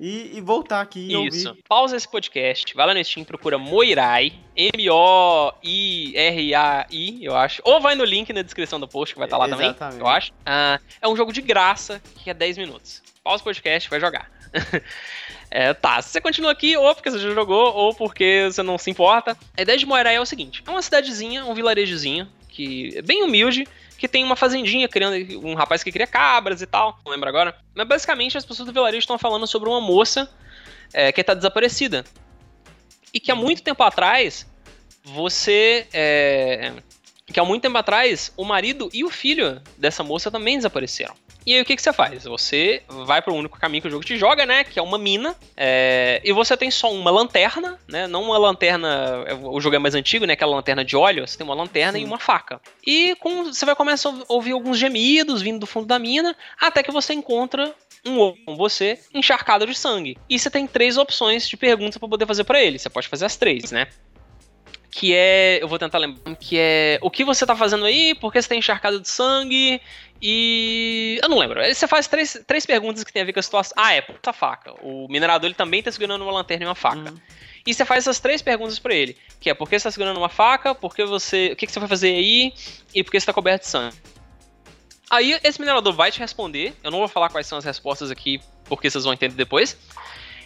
[0.00, 1.48] E, e voltar aqui e Isso.
[1.48, 1.62] ouvir.
[1.68, 4.32] Pausa esse podcast, vai lá no Steam, procura Moirai,
[5.94, 7.62] M-O-I-R-A-I, eu acho.
[7.64, 10.00] Ou vai no link na descrição do post, que vai estar lá também, Exatamente.
[10.00, 10.32] eu acho.
[10.44, 13.02] Ah, é um jogo de graça, que é 10 minutos.
[13.22, 14.30] Pausa o podcast, vai jogar.
[15.56, 18.76] É, tá, se você continua aqui, ou porque você já jogou, ou porque você não
[18.76, 19.38] se importa.
[19.56, 23.22] A ideia de Moirai é o seguinte: é uma cidadezinha, um vilarejozinho, que é bem
[23.22, 23.64] humilde,
[23.96, 25.14] que tem uma fazendinha criando
[25.46, 27.56] um rapaz que cria cabras e tal, não lembro agora.
[27.72, 30.28] Mas basicamente as pessoas do vilarejo estão falando sobre uma moça
[30.92, 32.04] é, que tá desaparecida.
[33.12, 34.44] E que há muito tempo atrás,
[35.04, 35.86] você.
[35.92, 36.72] é,
[37.26, 41.14] que há muito tempo atrás, o marido e o filho dessa moça também desapareceram.
[41.46, 42.24] E aí o que, que você faz?
[42.24, 44.64] Você vai pro único caminho que o jogo te joga, né?
[44.64, 45.34] Que é uma mina.
[45.56, 48.06] é, e você tem só uma lanterna, né?
[48.06, 49.24] Não uma lanterna.
[49.26, 50.32] é, O jogo é mais antigo, né?
[50.32, 51.26] Aquela lanterna de óleo.
[51.26, 52.04] Você tem uma lanterna Sim.
[52.04, 52.60] e uma faca.
[52.86, 56.82] E com, você vai começar a ouvir alguns gemidos vindo do fundo da mina, até
[56.82, 57.74] que você encontra
[58.06, 60.16] um ovo com você encharcado de sangue.
[60.28, 62.78] E você tem três opções de perguntas pra poder fazer pra ele.
[62.78, 63.86] Você pode fazer as três, né?
[64.96, 65.58] Que é.
[65.60, 66.36] Eu vou tentar lembrar.
[66.36, 66.98] Que é.
[67.02, 68.14] O que você tá fazendo aí?
[68.14, 69.80] Por que você tá encharcado de sangue?
[70.22, 71.18] E.
[71.20, 71.60] Eu não lembro.
[71.60, 73.74] Aí Você faz três, três perguntas que tem a ver com a situação.
[73.76, 74.72] Ah, é, puta faca.
[74.82, 77.10] O minerador ele também tá segurando uma lanterna e uma faca.
[77.10, 77.16] Hum.
[77.66, 79.16] E você faz essas três perguntas pra ele.
[79.40, 81.50] Que é por que você tá segurando uma faca, por que você.
[81.54, 82.54] O que, que você vai fazer aí
[82.94, 83.96] e por que você tá coberto de sangue.
[85.10, 86.72] Aí esse minerador vai te responder.
[86.84, 89.76] Eu não vou falar quais são as respostas aqui, porque vocês vão entender depois.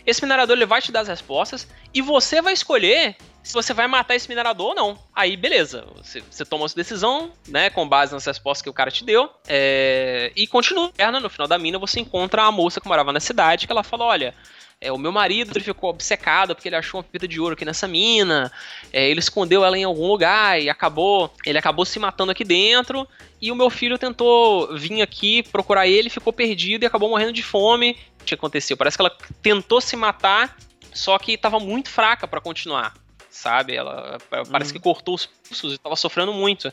[0.07, 3.15] Esse minerador ele vai te dar as respostas e você vai escolher
[3.49, 4.99] se você vai matar esse minerador ou não.
[5.15, 5.87] Aí, beleza.
[5.97, 7.71] Você, você toma sua decisão, né?
[7.71, 9.31] Com base nas respostas que o cara te deu.
[9.49, 10.93] é, e continua.
[11.23, 14.05] No final da mina, você encontra a moça que morava na cidade, que ela fala:
[14.05, 14.35] olha.
[14.81, 17.65] É, o meu marido ele ficou obcecado porque ele achou uma pepita de ouro aqui
[17.65, 18.53] nessa mina.
[18.93, 21.35] é, ele escondeu ela em algum lugar e acabou.
[21.45, 23.09] Ele acabou se matando aqui dentro.
[23.41, 27.43] E o meu filho tentou vir aqui procurar ele, ficou perdido e acabou morrendo de
[27.43, 27.97] fome.
[28.21, 28.77] O que aconteceu?
[28.77, 30.57] Parece que ela tentou se matar,
[30.93, 32.95] só que tava muito fraca pra continuar.
[33.39, 33.77] Sabe?
[33.77, 34.19] Ela
[34.51, 34.77] parece Uhum.
[34.79, 36.73] que cortou os pulsos e tava sofrendo muito.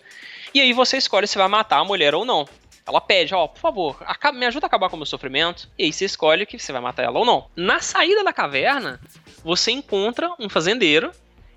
[0.53, 2.47] E aí você escolhe se vai matar a mulher ou não.
[2.87, 3.97] Ela pede, ó, por favor,
[4.33, 5.69] me ajuda a acabar com o meu sofrimento.
[5.77, 7.47] E aí você escolhe que você vai matar ela ou não.
[7.55, 8.99] Na saída da caverna,
[9.43, 11.11] você encontra um fazendeiro.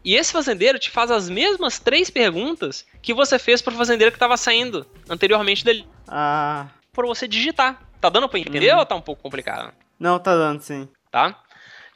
[0.04, 4.18] E esse fazendeiro te faz as mesmas três perguntas que você fez pro fazendeiro que
[4.18, 5.86] tava saindo anteriormente dele.
[6.06, 6.66] Ah.
[6.92, 7.82] Pra você digitar.
[8.00, 8.78] Tá dando pra entender Uhum.
[8.78, 9.72] ou tá um pouco complicado?
[9.98, 10.86] Não, tá dando sim.
[11.10, 11.34] Tá?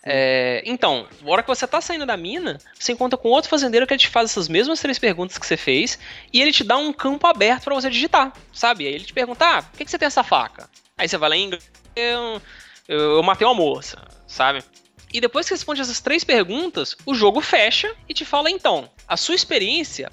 [0.04, 3.86] É, então, na hora que você tá saindo da mina, você encontra com outro fazendeiro
[3.86, 5.98] que ele te faz essas mesmas três perguntas que você fez
[6.32, 8.86] e ele te dá um campo aberto pra você digitar, sabe?
[8.86, 10.68] Aí ele te pergunta: ah, por que, que você tem essa faca?
[10.98, 12.42] Aí você vai lá inglês, eu,
[12.88, 14.64] eu, eu matei uma moça, sabe?
[15.12, 19.16] E depois que responde essas três perguntas, o jogo fecha e te fala: então, a
[19.16, 20.10] sua experiência,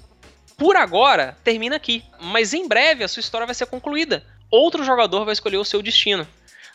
[0.56, 2.04] por agora, termina aqui.
[2.20, 4.24] Mas em breve a sua história vai ser concluída.
[4.50, 6.28] Outro jogador vai escolher o seu destino.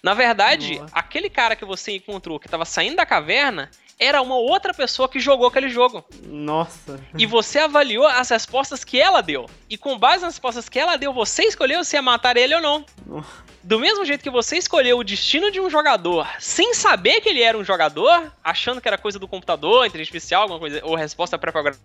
[0.06, 0.88] Na verdade, Boa.
[0.92, 5.20] aquele cara que você encontrou que estava saindo da caverna era uma outra pessoa que
[5.20, 6.06] jogou aquele jogo.
[6.28, 7.00] Nossa.
[7.18, 9.50] E você avaliou as respostas que ela deu.
[9.68, 12.62] E com base nas respostas que ela deu, você escolheu se ia matar ele ou
[12.62, 12.86] não.
[13.04, 13.44] Nossa.
[13.64, 17.42] Do mesmo jeito que você escolheu o destino de um jogador sem saber que ele
[17.42, 21.36] era um jogador, achando que era coisa do computador, inteligência artificial, alguma coisa, ou resposta
[21.36, 21.82] pré-programada.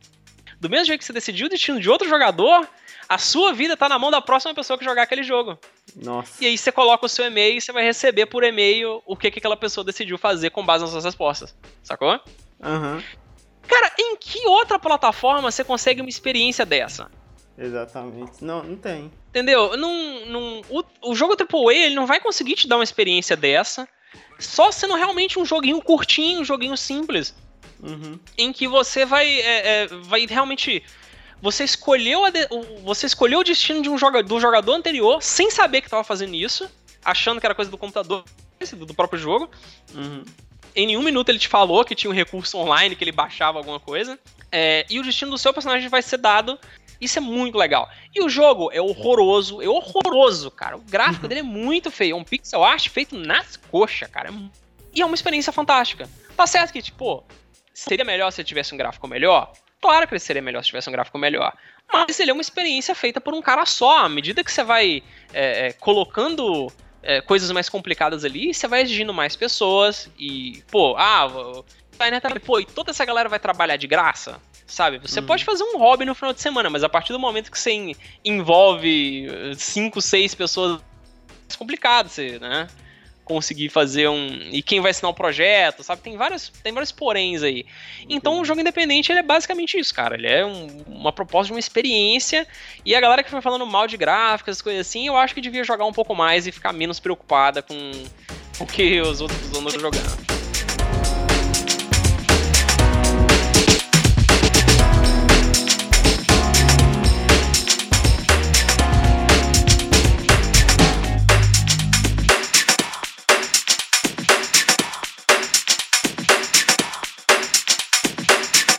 [0.60, 2.68] Do mesmo jeito que você decidiu o destino de outro jogador,
[3.08, 5.58] a sua vida tá na mão da próxima pessoa que jogar aquele jogo.
[5.96, 6.44] Nossa.
[6.44, 9.30] E aí você coloca o seu e-mail e você vai receber por e-mail o que,
[9.30, 11.56] que aquela pessoa decidiu fazer com base nas suas respostas.
[11.82, 12.20] Sacou?
[12.62, 13.02] Aham.
[13.66, 17.10] Cara, em que outra plataforma você consegue uma experiência dessa?
[17.56, 18.44] Exatamente.
[18.44, 19.10] Não, não tem.
[19.30, 19.76] Entendeu?
[19.76, 23.88] Não, não, o, o jogo AAA ele não vai conseguir te dar uma experiência dessa,
[24.38, 27.34] só sendo realmente um joguinho curtinho, um joguinho simples,
[27.82, 28.18] Uhum.
[28.36, 30.82] em que você vai, é, é, vai realmente.
[31.42, 35.50] Você escolheu, de- o- você escolheu o destino de um joga, do jogador anterior sem
[35.50, 36.70] saber que estava fazendo isso,
[37.02, 38.24] achando que era coisa do computador,
[38.86, 39.50] do próprio jogo.
[39.94, 40.22] Uhum.
[40.76, 43.80] Em nenhum minuto ele te falou que tinha um recurso online, que ele baixava alguma
[43.80, 44.18] coisa.
[44.52, 46.58] É, e o destino do seu personagem vai ser dado.
[47.00, 47.88] Isso é muito legal.
[48.14, 50.76] E o jogo é horroroso, é horroroso, cara.
[50.76, 52.12] O gráfico dele é muito feio.
[52.12, 54.28] É um pixel art feito nas coxas, cara.
[54.28, 54.32] É
[54.94, 56.06] E é uma experiência fantástica.
[56.36, 57.24] Tá certo que, tipo,
[57.80, 59.52] seria melhor se ele tivesse um gráfico melhor?
[59.80, 61.52] Claro que ele seria melhor se tivesse um gráfico melhor.
[61.92, 64.04] Mas ele é uma experiência feita por um cara só.
[64.04, 65.02] À medida que você vai
[65.32, 66.70] é, é, colocando
[67.02, 71.64] é, coisas mais complicadas ali, você vai exigindo mais pessoas e, pô, ah, o-
[71.96, 74.40] tá aí na internet, pô, e toda essa galera vai trabalhar de graça?
[74.66, 74.98] Sabe?
[74.98, 75.26] Você Uhum.
[75.26, 77.72] pode fazer um hobby no final de semana, mas a partir do momento que você
[77.72, 80.80] en- envolve eh, cinco, seis pessoas,
[81.52, 82.68] é complicado você, né?
[83.30, 84.26] Conseguir fazer um.
[84.50, 86.02] E quem vai assinar o projeto, sabe?
[86.02, 87.64] Tem vários, tem vários poréns aí.
[88.08, 90.16] Então o jogo independente ele é basicamente isso, cara.
[90.16, 92.44] Ele é um, uma proposta de uma experiência.
[92.84, 95.62] E a galera que foi falando mal de gráficos, coisas assim, eu acho que devia
[95.62, 97.92] jogar um pouco mais e ficar menos preocupada com
[98.58, 100.29] o que os outros estão jogando.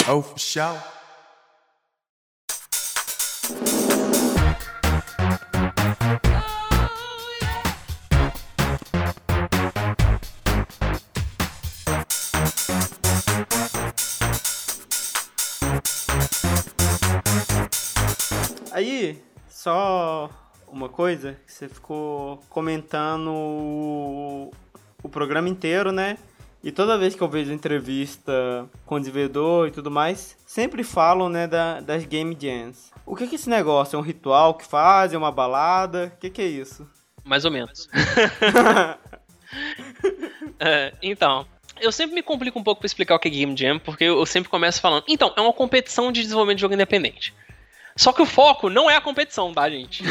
[0.06, 0.78] For sure.
[18.72, 20.30] Aí, só
[20.68, 24.52] uma coisa, você ficou comentando o,
[25.04, 26.18] o programa inteiro, né?
[26.64, 31.28] E toda vez que eu vejo entrevista com o desenvolvedor e tudo mais, sempre falam,
[31.28, 32.92] né, da, das Game Jams.
[33.06, 33.96] O que, é esse negócio?
[33.96, 35.16] É um ritual que fazem?
[35.16, 36.14] É uma balada?
[36.16, 36.88] O que, que é isso?
[37.24, 37.90] Mais ou menos.
[40.60, 41.48] é, então,
[41.80, 44.24] eu sempre me complico um pouco para explicar o que é Game Jam, porque eu
[44.28, 45.04] sempre começo falando.
[45.08, 47.34] Então, é uma competição de desenvolvimento de jogo independente.
[47.96, 50.04] Só que o foco não é a competição, tá, gente?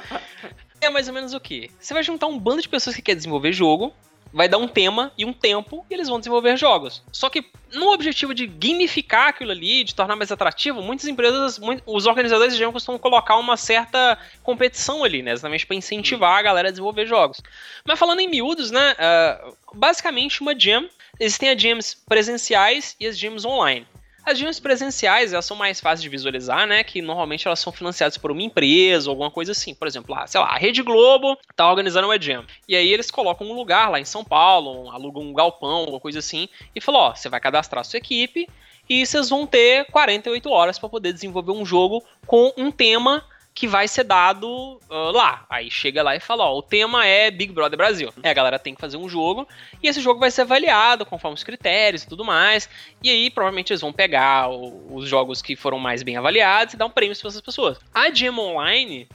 [0.80, 1.70] é mais ou menos o que?
[1.80, 3.92] Você vai juntar um bando de pessoas que quer desenvolver jogo,
[4.32, 7.02] vai dar um tema e um tempo e eles vão desenvolver jogos.
[7.12, 12.06] Só que no objetivo de gamificar aquilo ali, de tornar mais atrativo, muitas empresas, os
[12.06, 15.32] organizadores de costumam colocar uma certa competição ali, né?
[15.32, 17.40] Exatamente para incentivar a galera a desenvolver jogos.
[17.84, 18.94] Mas falando em miúdos, né?
[18.94, 20.88] Uh, basicamente uma jam.
[21.20, 23.86] Existem as jams presenciais e as jams online.
[24.28, 26.84] As gyms presenciais, elas são mais fáceis de visualizar, né?
[26.84, 29.74] Que normalmente elas são financiadas por uma empresa ou alguma coisa assim.
[29.74, 32.44] Por exemplo, lá, sei lá, a Rede Globo tá organizando uma gym.
[32.68, 36.18] E aí eles colocam um lugar lá em São Paulo, alugam um galpão, alguma coisa
[36.18, 38.46] assim, e falam, ó, você vai cadastrar a sua equipe
[38.86, 43.24] e vocês vão ter 48 horas para poder desenvolver um jogo com um tema
[43.58, 44.48] que vai ser dado
[44.88, 45.44] uh, lá.
[45.50, 48.14] Aí chega lá e fala, ó, o tema é Big Brother Brasil.
[48.22, 49.48] É, a galera tem que fazer um jogo
[49.82, 52.70] e esse jogo vai ser avaliado conforme os critérios e tudo mais.
[53.02, 56.76] E aí provavelmente eles vão pegar o, os jogos que foram mais bem avaliados e
[56.76, 57.80] dar um prêmio para essas pessoas.
[57.92, 59.08] A Gem Online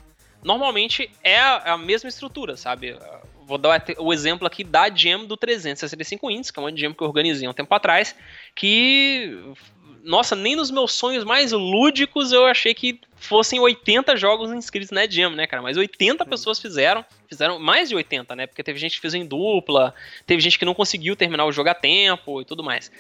[0.44, 2.98] normalmente é a, é a mesma estrutura, sabe?
[3.46, 7.02] Vou dar o exemplo aqui da Gem do 365 Indies, que é uma Gem que
[7.02, 8.14] eu organizei um tempo atrás,
[8.54, 9.40] que
[10.04, 15.08] nossa, nem nos meus sonhos mais lúdicos eu achei que fossem 80 jogos inscritos na
[15.08, 15.64] Jam, né, cara?
[15.64, 18.46] Mas 80 pessoas fizeram, fizeram mais de 80, né?
[18.46, 19.96] Porque teve gente que fez em dupla,
[20.28, 22.92] teve gente que não conseguiu terminar o jogo a tempo e tudo mais.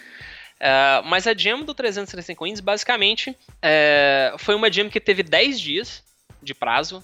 [0.56, 5.60] Uh, mas a Jam do 365 Indies, basicamente, uh, foi uma Jam que teve 10
[5.60, 6.04] dias
[6.42, 7.04] de prazo.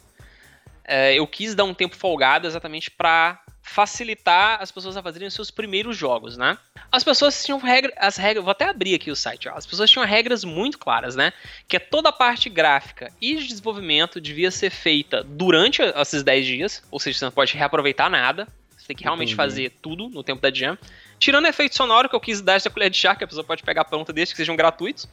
[0.88, 5.34] Uh, eu quis dar um tempo folgado exatamente para facilitar as pessoas a fazerem os
[5.34, 6.58] seus primeiros jogos, né?
[6.92, 9.54] As pessoas tinham regras, as regras, vou até abrir aqui o site, ó.
[9.54, 11.32] As pessoas tinham regras muito claras, né?
[11.68, 16.46] Que é toda a parte gráfica e de desenvolvimento devia ser feita durante esses 10
[16.46, 19.36] dias, ou seja, você não pode reaproveitar nada, você tem que realmente Entendi.
[19.36, 20.76] fazer tudo no tempo da jam.
[21.20, 23.62] Tirando efeito sonoro que eu quis dar essa colher de chá, que a pessoa pode
[23.62, 25.08] pegar pronta desde que sejam gratuitos.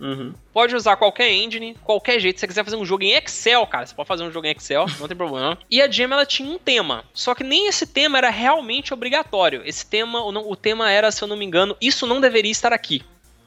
[0.00, 0.34] Uhum.
[0.52, 2.36] Pode usar qualquer engine, qualquer jeito.
[2.36, 4.50] Se você quiser fazer um jogo em Excel, cara, você pode fazer um jogo em
[4.50, 5.58] Excel, não tem problema.
[5.70, 7.04] E a Gem, ela tinha um tema.
[7.12, 9.62] Só que nem esse tema era realmente obrigatório.
[9.64, 12.72] Esse tema, o, o tema era, se eu não me engano, isso não deveria estar
[12.72, 13.02] aqui.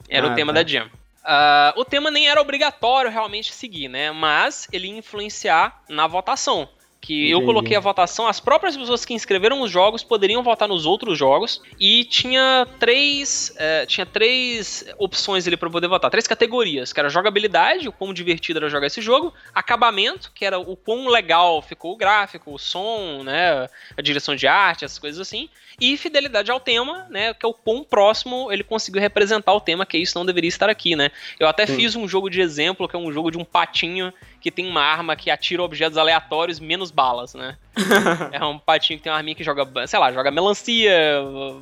[0.08, 0.62] Era ah, o tema tá.
[0.62, 0.84] da Gem.
[0.84, 4.12] Uh, o tema nem era obrigatório realmente seguir, né?
[4.12, 6.68] Mas ele ia influenciar na votação
[7.02, 10.86] que eu coloquei a votação, as próprias pessoas que inscreveram os jogos poderiam votar nos
[10.86, 16.92] outros jogos e tinha três, é, tinha três opções ali para poder votar, três categorias,
[16.92, 21.08] que era jogabilidade, o quão divertido era jogar esse jogo, acabamento, que era o quão
[21.08, 25.96] legal ficou o gráfico, o som, né, a direção de arte, essas coisas assim, e
[25.96, 29.98] fidelidade ao tema, né, que é o quão próximo ele conseguiu representar o tema, que
[29.98, 31.12] isso não deveria estar aqui, né.
[31.40, 31.76] Eu até Sim.
[31.78, 34.82] fiz um jogo de exemplo, que é um jogo de um patinho que tem uma
[34.82, 37.58] arma que atira objetos aleatórios menos balas, né?
[38.32, 40.94] é um patinho que tem uma arminha que joga, sei lá, joga melancia,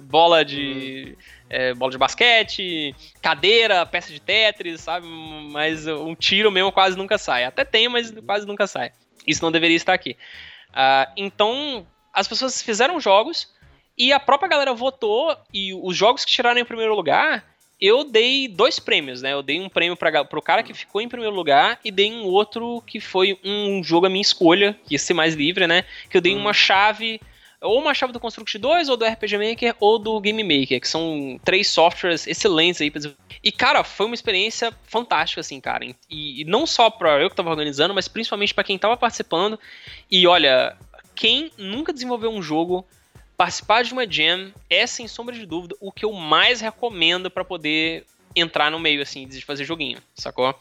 [0.04, 1.16] bola de.
[1.18, 1.38] Hum.
[1.50, 5.08] É, bola de basquete, cadeira, peça de Tetris, sabe?
[5.08, 7.46] Mas um tiro mesmo quase nunca sai.
[7.46, 8.92] Até tem, mas quase nunca sai.
[9.26, 10.18] Isso não deveria estar aqui.
[10.72, 13.48] Uh, então, as pessoas fizeram jogos
[13.98, 17.46] e a própria galera votou e os jogos que tiraram em primeiro lugar
[17.80, 19.34] eu dei dois prêmios, né?
[19.34, 22.24] Eu dei um prêmio para pro cara que ficou em primeiro lugar e dei um
[22.24, 25.84] outro que foi um jogo à minha escolha, que ia ser mais livre, né?
[26.10, 26.40] Que eu dei hum.
[26.40, 27.22] uma chave,
[27.62, 30.88] ou uma chave do Construct 2, ou do RPG Maker, ou do Game Maker, que
[30.88, 33.00] são três softwares excelentes aí pra
[33.44, 35.86] E, cara, foi uma experiência fantástica, assim, cara.
[35.86, 39.60] E, e não só pra eu que tava organizando, mas principalmente para quem tava participando.
[40.10, 40.76] E olha,
[41.14, 42.84] quem nunca desenvolveu um jogo
[43.38, 47.46] participar de uma jam é, sem sombra de dúvida, o que eu mais recomendo para
[47.46, 48.04] poder
[48.36, 50.54] entrar no meio, assim, de fazer joguinho, sacou?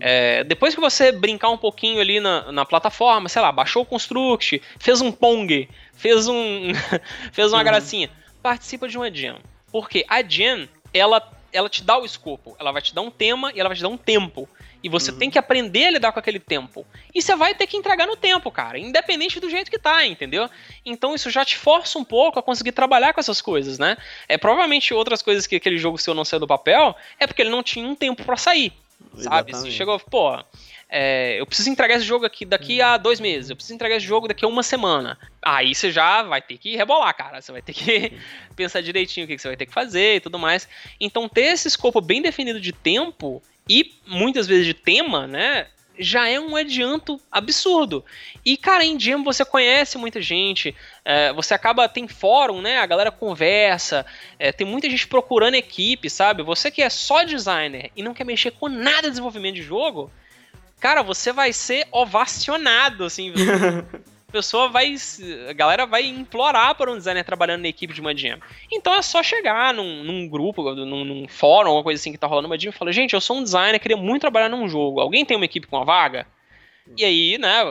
[0.00, 3.86] É, depois que você brincar um pouquinho ali na, na plataforma, sei lá, baixou o
[3.86, 6.72] Construct, fez um Pong, fez um.
[7.32, 7.64] fez uma uhum.
[7.64, 8.10] gracinha,
[8.42, 9.38] participa de uma jam.
[9.70, 11.22] Porque a jam, ela,
[11.52, 13.82] ela te dá o escopo, ela vai te dar um tema e ela vai te
[13.82, 14.48] dar um tempo.
[14.82, 15.18] E você uhum.
[15.18, 16.86] tem que aprender a lidar com aquele tempo.
[17.14, 20.48] E você vai ter que entregar no tempo, cara, independente do jeito que tá, entendeu?
[20.84, 23.96] Então isso já te força um pouco a conseguir trabalhar com essas coisas, né?
[24.28, 27.50] É provavelmente outras coisas que aquele jogo seu não saiu do papel é porque ele
[27.50, 28.72] não tinha um tempo para sair.
[29.16, 29.56] Exatamente.
[29.56, 29.70] Sabe?
[29.70, 30.38] Você chegou, pô,
[30.94, 34.04] é, eu preciso entregar esse jogo aqui daqui a dois meses, eu preciso entregar esse
[34.04, 35.18] jogo daqui a uma semana.
[35.40, 37.40] Aí você já vai ter que rebolar, cara.
[37.40, 38.12] Você vai ter que
[38.54, 40.68] pensar direitinho o que você vai ter que fazer e tudo mais.
[41.00, 45.66] Então, ter esse escopo bem definido de tempo e muitas vezes de tema, né?
[45.98, 48.04] Já é um adianto absurdo.
[48.44, 52.78] E, cara, em Jam você conhece muita gente, é, você acaba, tem fórum, né?
[52.78, 54.04] A galera conversa,
[54.38, 56.42] é, tem muita gente procurando equipe, sabe?
[56.42, 60.10] Você que é só designer e não quer mexer com nada de desenvolvimento de jogo,
[60.80, 63.32] cara, você vai ser ovacionado, assim.
[64.32, 64.94] pessoa vai.
[65.48, 68.12] A galera vai implorar por um designer trabalhando na equipe de uma.
[68.70, 72.26] Então é só chegar num, num grupo, num, num, fórum, alguma coisa assim que tá
[72.26, 75.00] rolando uma jam e falar, gente, eu sou um designer, queria muito trabalhar num jogo.
[75.00, 76.26] Alguém tem uma equipe com uma vaga?
[76.96, 77.62] E aí, né,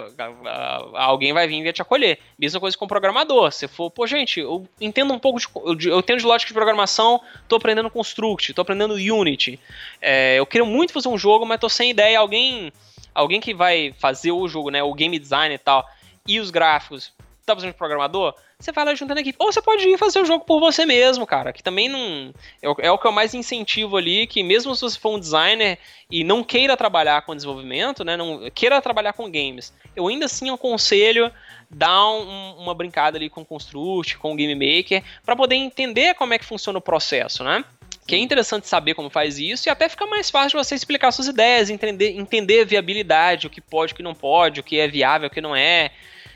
[0.94, 2.18] alguém vai vir e vai te acolher.
[2.40, 3.52] Mesma coisa com o programador.
[3.52, 5.40] Se for, pô, gente, eu entendo um pouco
[5.76, 5.90] de.
[5.90, 9.60] Eu entendo de lógica de programação, tô aprendendo Construct, tô aprendendo Unity.
[10.02, 12.20] É, eu queria muito fazer um jogo, mas tô sem ideia.
[12.20, 12.72] Alguém.
[13.14, 14.82] Alguém que vai fazer o jogo, né?
[14.82, 15.86] O game design e tal
[16.28, 17.14] e os gráficos,
[17.46, 19.38] tá precisando de programador, você vai lá juntando a equipe.
[19.40, 22.34] Ou você pode ir fazer o jogo por você mesmo, cara, que também não.
[22.62, 25.20] É o, é o que eu mais incentivo ali, que mesmo se você for um
[25.20, 30.26] designer e não queira trabalhar com desenvolvimento, né, não queira trabalhar com games, eu ainda
[30.26, 31.32] assim aconselho
[31.70, 36.14] dar um, uma brincada ali com o Construct, com o Game Maker, para poder entender
[36.16, 37.64] como é que funciona o processo, né?
[38.06, 41.28] Que é interessante saber como faz isso e até fica mais fácil você explicar suas
[41.28, 45.28] ideias, entender, entender viabilidade, o que pode, o que não pode, o que é viável,
[45.28, 45.92] o que não é.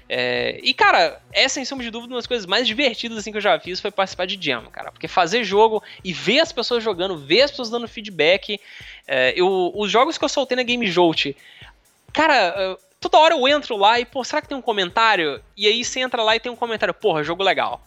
[0.07, 3.37] É, e, cara, essa, sem sombra de dúvida, uma das coisas mais divertidas assim, que
[3.37, 4.91] eu já fiz foi participar de Jam, cara.
[4.91, 8.59] Porque fazer jogo e ver as pessoas jogando, ver as pessoas dando feedback.
[9.07, 11.35] É, eu, os jogos que eu soltei na Game Jolt,
[12.13, 15.41] cara, toda hora eu entro lá e, pô, será que tem um comentário?
[15.57, 17.85] E aí você entra lá e tem um comentário, porra, jogo legal.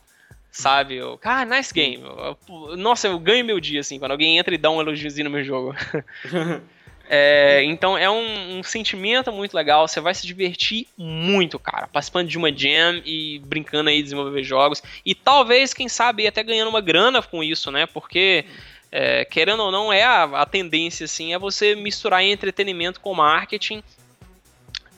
[0.59, 0.97] Sabe?
[0.97, 2.03] Eu, ah, nice game.
[2.03, 5.31] Eu, nossa, eu ganho meu dia, assim, quando alguém entra e dá um elogiozinho no
[5.31, 5.73] meu jogo.
[7.11, 12.29] É, então é um, um, sentimento muito legal, você vai se divertir muito, cara, participando
[12.29, 16.83] de uma jam e brincando aí desenvolver jogos e talvez, quem sabe, até ganhando uma
[16.83, 17.87] grana com isso, né?
[17.87, 18.45] Porque
[18.93, 23.83] é, querendo ou não é a, a, tendência assim, é você misturar entretenimento com marketing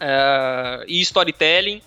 [0.01, 1.81] é, e storytelling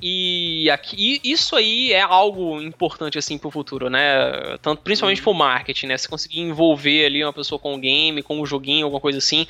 [0.00, 4.56] e aqui, isso aí é algo importante assim pro futuro, né?
[4.62, 5.98] Tanto principalmente pro marketing, né?
[5.98, 9.46] Se conseguir envolver ali uma pessoa com o game, com o joguinho, alguma coisa assim.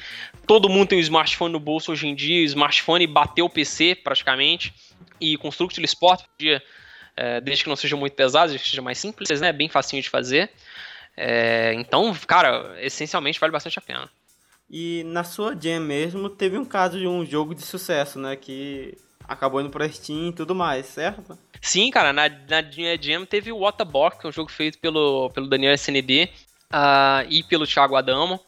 [0.46, 3.94] Todo mundo tem um smartphone no bolso hoje em dia, o smartphone bateu o PC
[3.96, 4.74] praticamente.
[5.20, 6.62] E Construct Sport podia,
[7.14, 9.52] é, desde que não seja muito pesado, desde que seja mais simples, né?
[9.52, 10.50] Bem facinho de fazer.
[11.14, 14.08] É, então, cara, essencialmente vale bastante a pena.
[14.70, 18.34] E na sua jam mesmo, teve um caso de um jogo de sucesso, né?
[18.34, 18.96] Que
[19.28, 21.38] acabou indo pra Steam e tudo mais, certo?
[21.60, 22.62] Sim, cara, na, na
[22.98, 26.28] Jam teve o Waterbox, que é um jogo feito pelo, pelo Daniel SND uh,
[26.72, 28.40] ah, e pelo Thiago Adamo,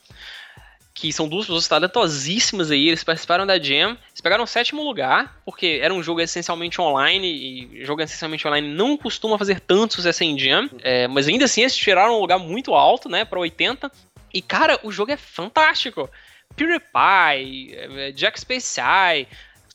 [0.94, 5.40] que são duas pessoas talentosíssimas aí, eles participaram da Jam, eles pegaram o sétimo lugar,
[5.44, 10.24] porque era um jogo essencialmente online, e jogo essencialmente online não costuma fazer tanto sucesso
[10.24, 13.90] em Jam, é, mas ainda assim eles tiraram um lugar muito alto, né, pra 80,
[14.32, 16.08] e cara, o jogo é fantástico.
[16.56, 19.26] PewDiePie, é, Jack Spacey,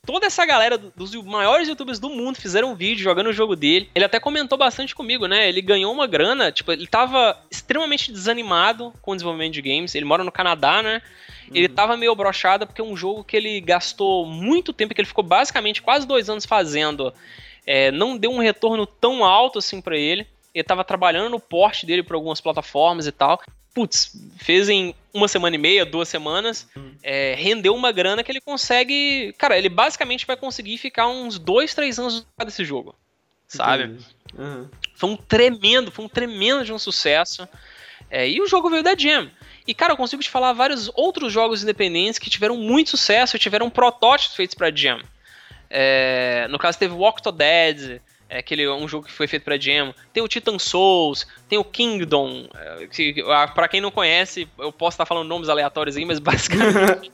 [0.06, 3.90] toda essa galera dos maiores youtubers do mundo fizeram um vídeo jogando o jogo dele.
[3.96, 5.50] Ele até comentou bastante comigo, né?
[5.50, 9.96] Ele ganhou uma grana, tipo, ele tava extremamente desanimado com o desenvolvimento de games.
[9.96, 11.02] Ele mora no Canadá, né?
[11.54, 11.74] Ele uhum.
[11.74, 15.24] tava meio brochado porque é um jogo que ele gastou muito tempo, que ele ficou
[15.24, 17.14] basicamente quase dois anos fazendo.
[17.66, 20.28] É, não deu um retorno tão alto assim para ele.
[20.54, 23.42] Ele tava trabalhando no porte dele para algumas plataformas e tal
[23.76, 26.94] putz, fez em uma semana e meia, duas semanas, uhum.
[27.02, 29.34] é, rendeu uma grana que ele consegue.
[29.38, 32.94] Cara, ele basicamente vai conseguir ficar uns dois, três anos desse jogo.
[33.48, 33.98] Sabe?
[34.38, 34.68] Uhum.
[34.94, 37.48] Foi um tremendo, foi um tremendo de um sucesso.
[38.12, 39.32] É, e o jogo veio da Jam.
[39.66, 43.70] E, cara, eu consigo te falar vários outros jogos independentes que tiveram muito sucesso, tiveram
[43.70, 45.02] protótipos feitos pra Jam.
[45.70, 49.60] É, no caso, teve Walk to Dead, é aquele um jogo que foi feito para
[49.60, 49.94] Jam.
[50.12, 53.24] Tem o Titan Souls, tem o Kingdom, é, que
[53.54, 57.12] para quem não conhece, eu posso estar falando nomes aleatórios aí, mas basicamente,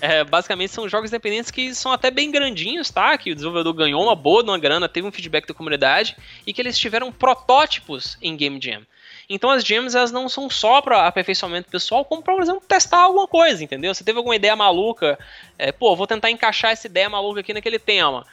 [0.00, 3.16] é, basicamente são jogos independentes que são até bem grandinhos, tá?
[3.18, 6.52] Que o desenvolvedor ganhou uma boa de uma grana, teve um feedback da comunidade e
[6.52, 8.82] que eles tiveram protótipos em Game Jam.
[9.28, 13.26] Então as gems elas não são só para aperfeiçoamento pessoal, como por exemplo testar alguma
[13.26, 13.94] coisa, entendeu?
[13.94, 15.18] Você teve alguma ideia maluca,
[15.58, 18.26] é, pô, vou tentar encaixar essa ideia maluca aqui naquele tema.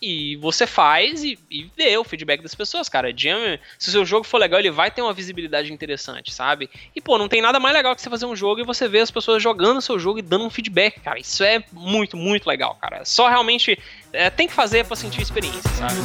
[0.00, 3.12] E você faz e, e, vê o feedback das pessoas, cara.
[3.16, 6.70] Jam, se o seu jogo for legal, ele vai ter uma visibilidade interessante, sabe?
[6.94, 9.00] E, pô, não tem nada mais legal que você fazer um jogo e você ver
[9.00, 11.18] as pessoas jogando o seu jogo e dando um feedback, cara.
[11.18, 13.04] Isso é muito, muito legal, cara.
[13.04, 13.78] Só realmente
[14.12, 15.98] é, tem que fazer pra sentir a experiência, sabe?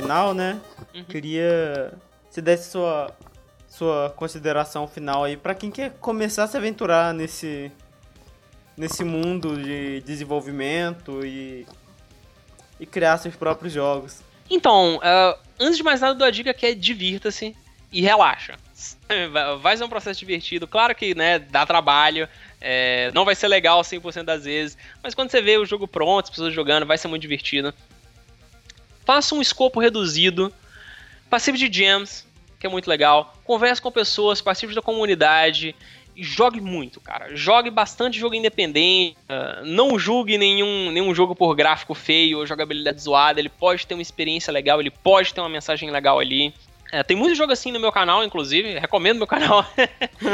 [0.00, 0.60] Final, né?
[0.94, 1.04] Uhum.
[1.04, 1.92] Queria
[2.28, 3.14] se desse sua
[3.68, 7.70] sua consideração final aí para quem quer começar a se aventurar nesse
[8.76, 11.66] nesse mundo de desenvolvimento e
[12.80, 14.22] e criar seus próprios jogos.
[14.48, 17.54] Então, uh, antes de mais nada, dou a dica que é divirta-se
[17.92, 18.56] e relaxa.
[19.60, 20.66] Vai ser um processo divertido.
[20.66, 22.28] Claro que, né, dá trabalho,
[22.60, 26.24] é, não vai ser legal 100% das vezes, mas quando você vê o jogo pronto,
[26.24, 27.74] as pessoas jogando, vai ser muito divertido
[29.10, 30.52] faça um escopo reduzido,
[31.28, 32.24] participe de jams,
[32.60, 35.74] que é muito legal, converse com pessoas, participe da comunidade,
[36.14, 37.34] e jogue muito, cara.
[37.34, 43.02] Jogue bastante jogo independente, uh, não julgue nenhum, nenhum jogo por gráfico feio ou jogabilidade
[43.02, 46.54] zoada, ele pode ter uma experiência legal, ele pode ter uma mensagem legal ali.
[46.92, 49.66] É, tem muito jogo assim no meu canal, inclusive, recomendo meu canal.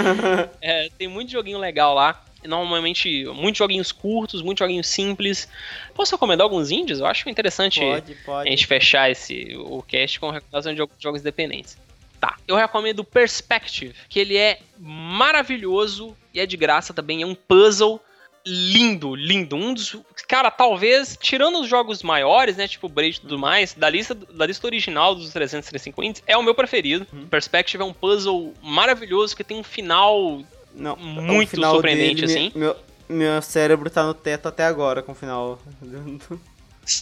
[0.60, 5.48] é, tem muito joguinho legal lá normalmente muitos joguinhos curtos, muitos joguinhos simples.
[5.94, 6.98] Posso recomendar alguns indies?
[6.98, 8.48] Eu acho interessante pode, pode.
[8.48, 11.76] a gente fechar esse, o cast com recomendação de jogos independentes.
[12.20, 17.34] Tá, eu recomendo Perspective, que ele é maravilhoso e é de graça também, é um
[17.34, 18.00] puzzle
[18.46, 19.56] lindo, lindo.
[19.56, 19.96] Um dos.
[20.28, 22.68] Cara, talvez, tirando os jogos maiores, né?
[22.68, 26.42] Tipo Braid e tudo mais, da lista, da lista original dos 335 indies, é o
[26.42, 27.06] meu preferido.
[27.12, 27.26] Uhum.
[27.26, 30.42] Perspective é um puzzle maravilhoso que tem um final
[30.76, 32.52] não, muito surpreendente, dele, assim.
[32.54, 32.76] Meu,
[33.08, 36.18] meu cérebro tá no teto até agora com o final do,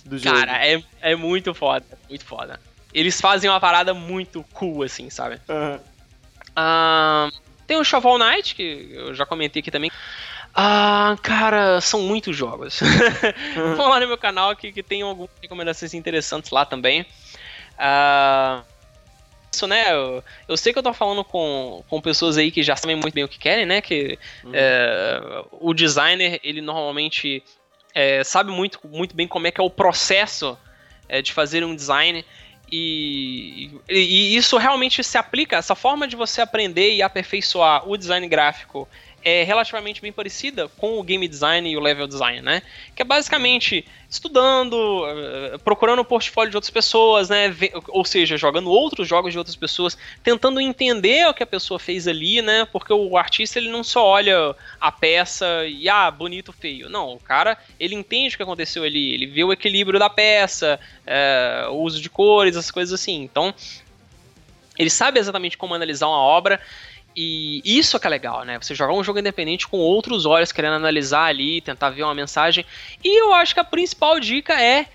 [0.07, 0.37] do jogo.
[0.37, 2.61] Cara, é, é muito foda, muito foda.
[2.93, 5.41] Eles fazem uma parada muito cool, assim, sabe?
[5.49, 5.77] Uhum.
[6.57, 7.33] Uh,
[7.66, 9.91] tem o Shovel Knight, que eu já comentei aqui também.
[10.55, 12.79] Ah, cara, são muitos jogos.
[13.77, 17.05] Vão lá no meu canal que, que tem algumas recomendações interessantes lá também.
[17.77, 18.62] Ah.
[19.55, 19.93] Isso, né?
[19.93, 23.15] Eu, eu, sei que eu tô falando com, com pessoas aí que já sabem muito
[23.15, 23.81] bem o que querem, né?
[23.81, 24.51] Que uhum.
[24.53, 27.43] é, o designer, ele normalmente
[27.95, 30.59] é, sabe muito, muito bem como é que é o processo
[31.09, 32.25] é, de fazer um design.
[32.71, 37.97] E, e, e, isso realmente se aplica, essa forma de você aprender e aperfeiçoar o
[37.97, 38.89] design gráfico
[39.25, 42.62] é relativamente bem parecida com o game design e o level design, né?
[42.95, 47.57] Que é basicamente estudando, eh, procurando o portfólio de outras pessoas, né?
[47.89, 52.07] Ou seja, jogando outros jogos de outras pessoas, tentando entender o que a pessoa fez
[52.07, 52.66] ali, né?
[52.70, 56.91] Porque o artista ele não só olha a peça e ah, bonito, feio.
[56.91, 60.79] Não, o cara ele entende o que aconteceu ali, ele vê o equilíbrio da peça,
[61.07, 63.22] é, o uso de cores, as coisas assim.
[63.22, 63.55] Então
[64.79, 66.61] ele sabe exatamente como analisar uma obra
[67.17, 68.59] e isso é que é legal, né?
[68.61, 72.65] Você jogar um jogo independente com outros olhos, querendo analisar ali, tentar ver uma mensagem.
[73.03, 74.87] E eu acho que a principal dica é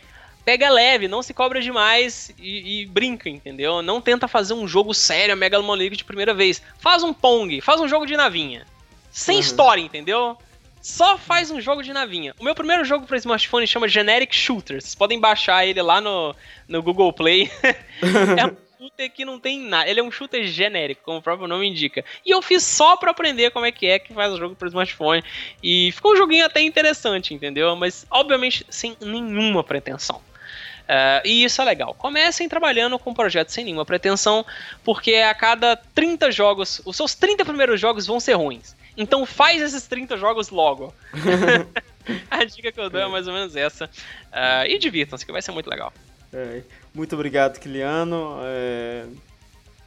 [0.44, 3.82] pega leve, não se cobra demais e, e brinca, entendeu?
[3.82, 6.62] Não tenta fazer um jogo sério, megalomaníaco de primeira vez.
[6.80, 8.66] Faz um Pong, faz um jogo de navinha.
[9.12, 9.42] Sem uhum.
[9.42, 10.38] história, entendeu?
[10.82, 12.34] Só faz um jogo de navinha.
[12.40, 14.82] O meu primeiro jogo para smartphone chama Generic Shooter.
[14.82, 16.36] Vocês podem baixar ele lá no,
[16.68, 17.52] no Google Play.
[17.62, 19.90] é shooter que não tem nada.
[19.90, 22.06] Ele é um shooter genérico, como o próprio nome indica.
[22.26, 24.70] E eu fiz só pra aprender como é que é que faz o jogo pro
[24.70, 25.22] smartphone.
[25.62, 27.76] E ficou um joguinho até interessante, entendeu?
[27.76, 30.18] Mas, obviamente, sem nenhuma pretensão.
[30.18, 31.94] Uh, e isso é legal.
[31.94, 34.46] Comecem trabalhando com um projeto sem nenhuma pretensão,
[34.84, 38.76] porque a cada 30 jogos, os seus 30 primeiros jogos vão ser ruins.
[38.98, 40.94] Então faz esses 30 jogos logo.
[42.32, 43.86] a dica que eu dou é mais ou menos essa.
[43.86, 45.94] Uh, e divirtam-se, que vai ser muito legal.
[46.34, 46.62] É.
[46.94, 49.06] Muito obrigado, Kiliano, é,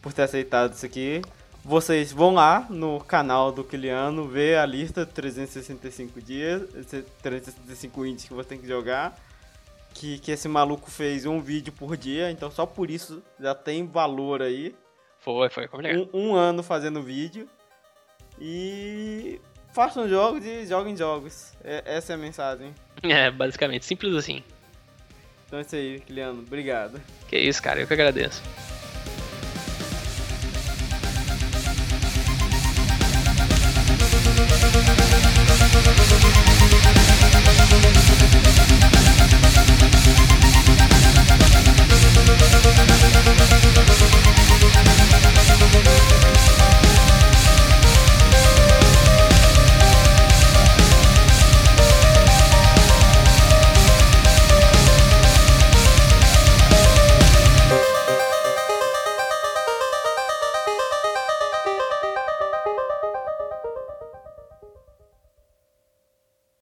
[0.00, 1.22] por ter aceitado isso aqui.
[1.64, 6.62] Vocês vão lá no canal do Kiliano ver a lista de 365 dias,
[7.22, 9.16] 365 indies que você tem que jogar.
[9.94, 13.86] Que, que esse maluco fez um vídeo por dia, então só por isso já tem
[13.86, 14.74] valor aí.
[15.20, 16.08] Foi, foi complicado.
[16.12, 17.48] Um, um ano fazendo vídeo.
[18.40, 19.40] E
[19.72, 21.52] façam jogos e joguem jogos.
[21.62, 22.74] É, essa é a mensagem.
[23.04, 24.44] É, basicamente, simples assim.
[25.52, 26.40] Então é isso aí, Kiliano.
[26.40, 26.98] Obrigado.
[27.28, 27.78] Que isso, cara.
[27.78, 28.42] Eu que agradeço.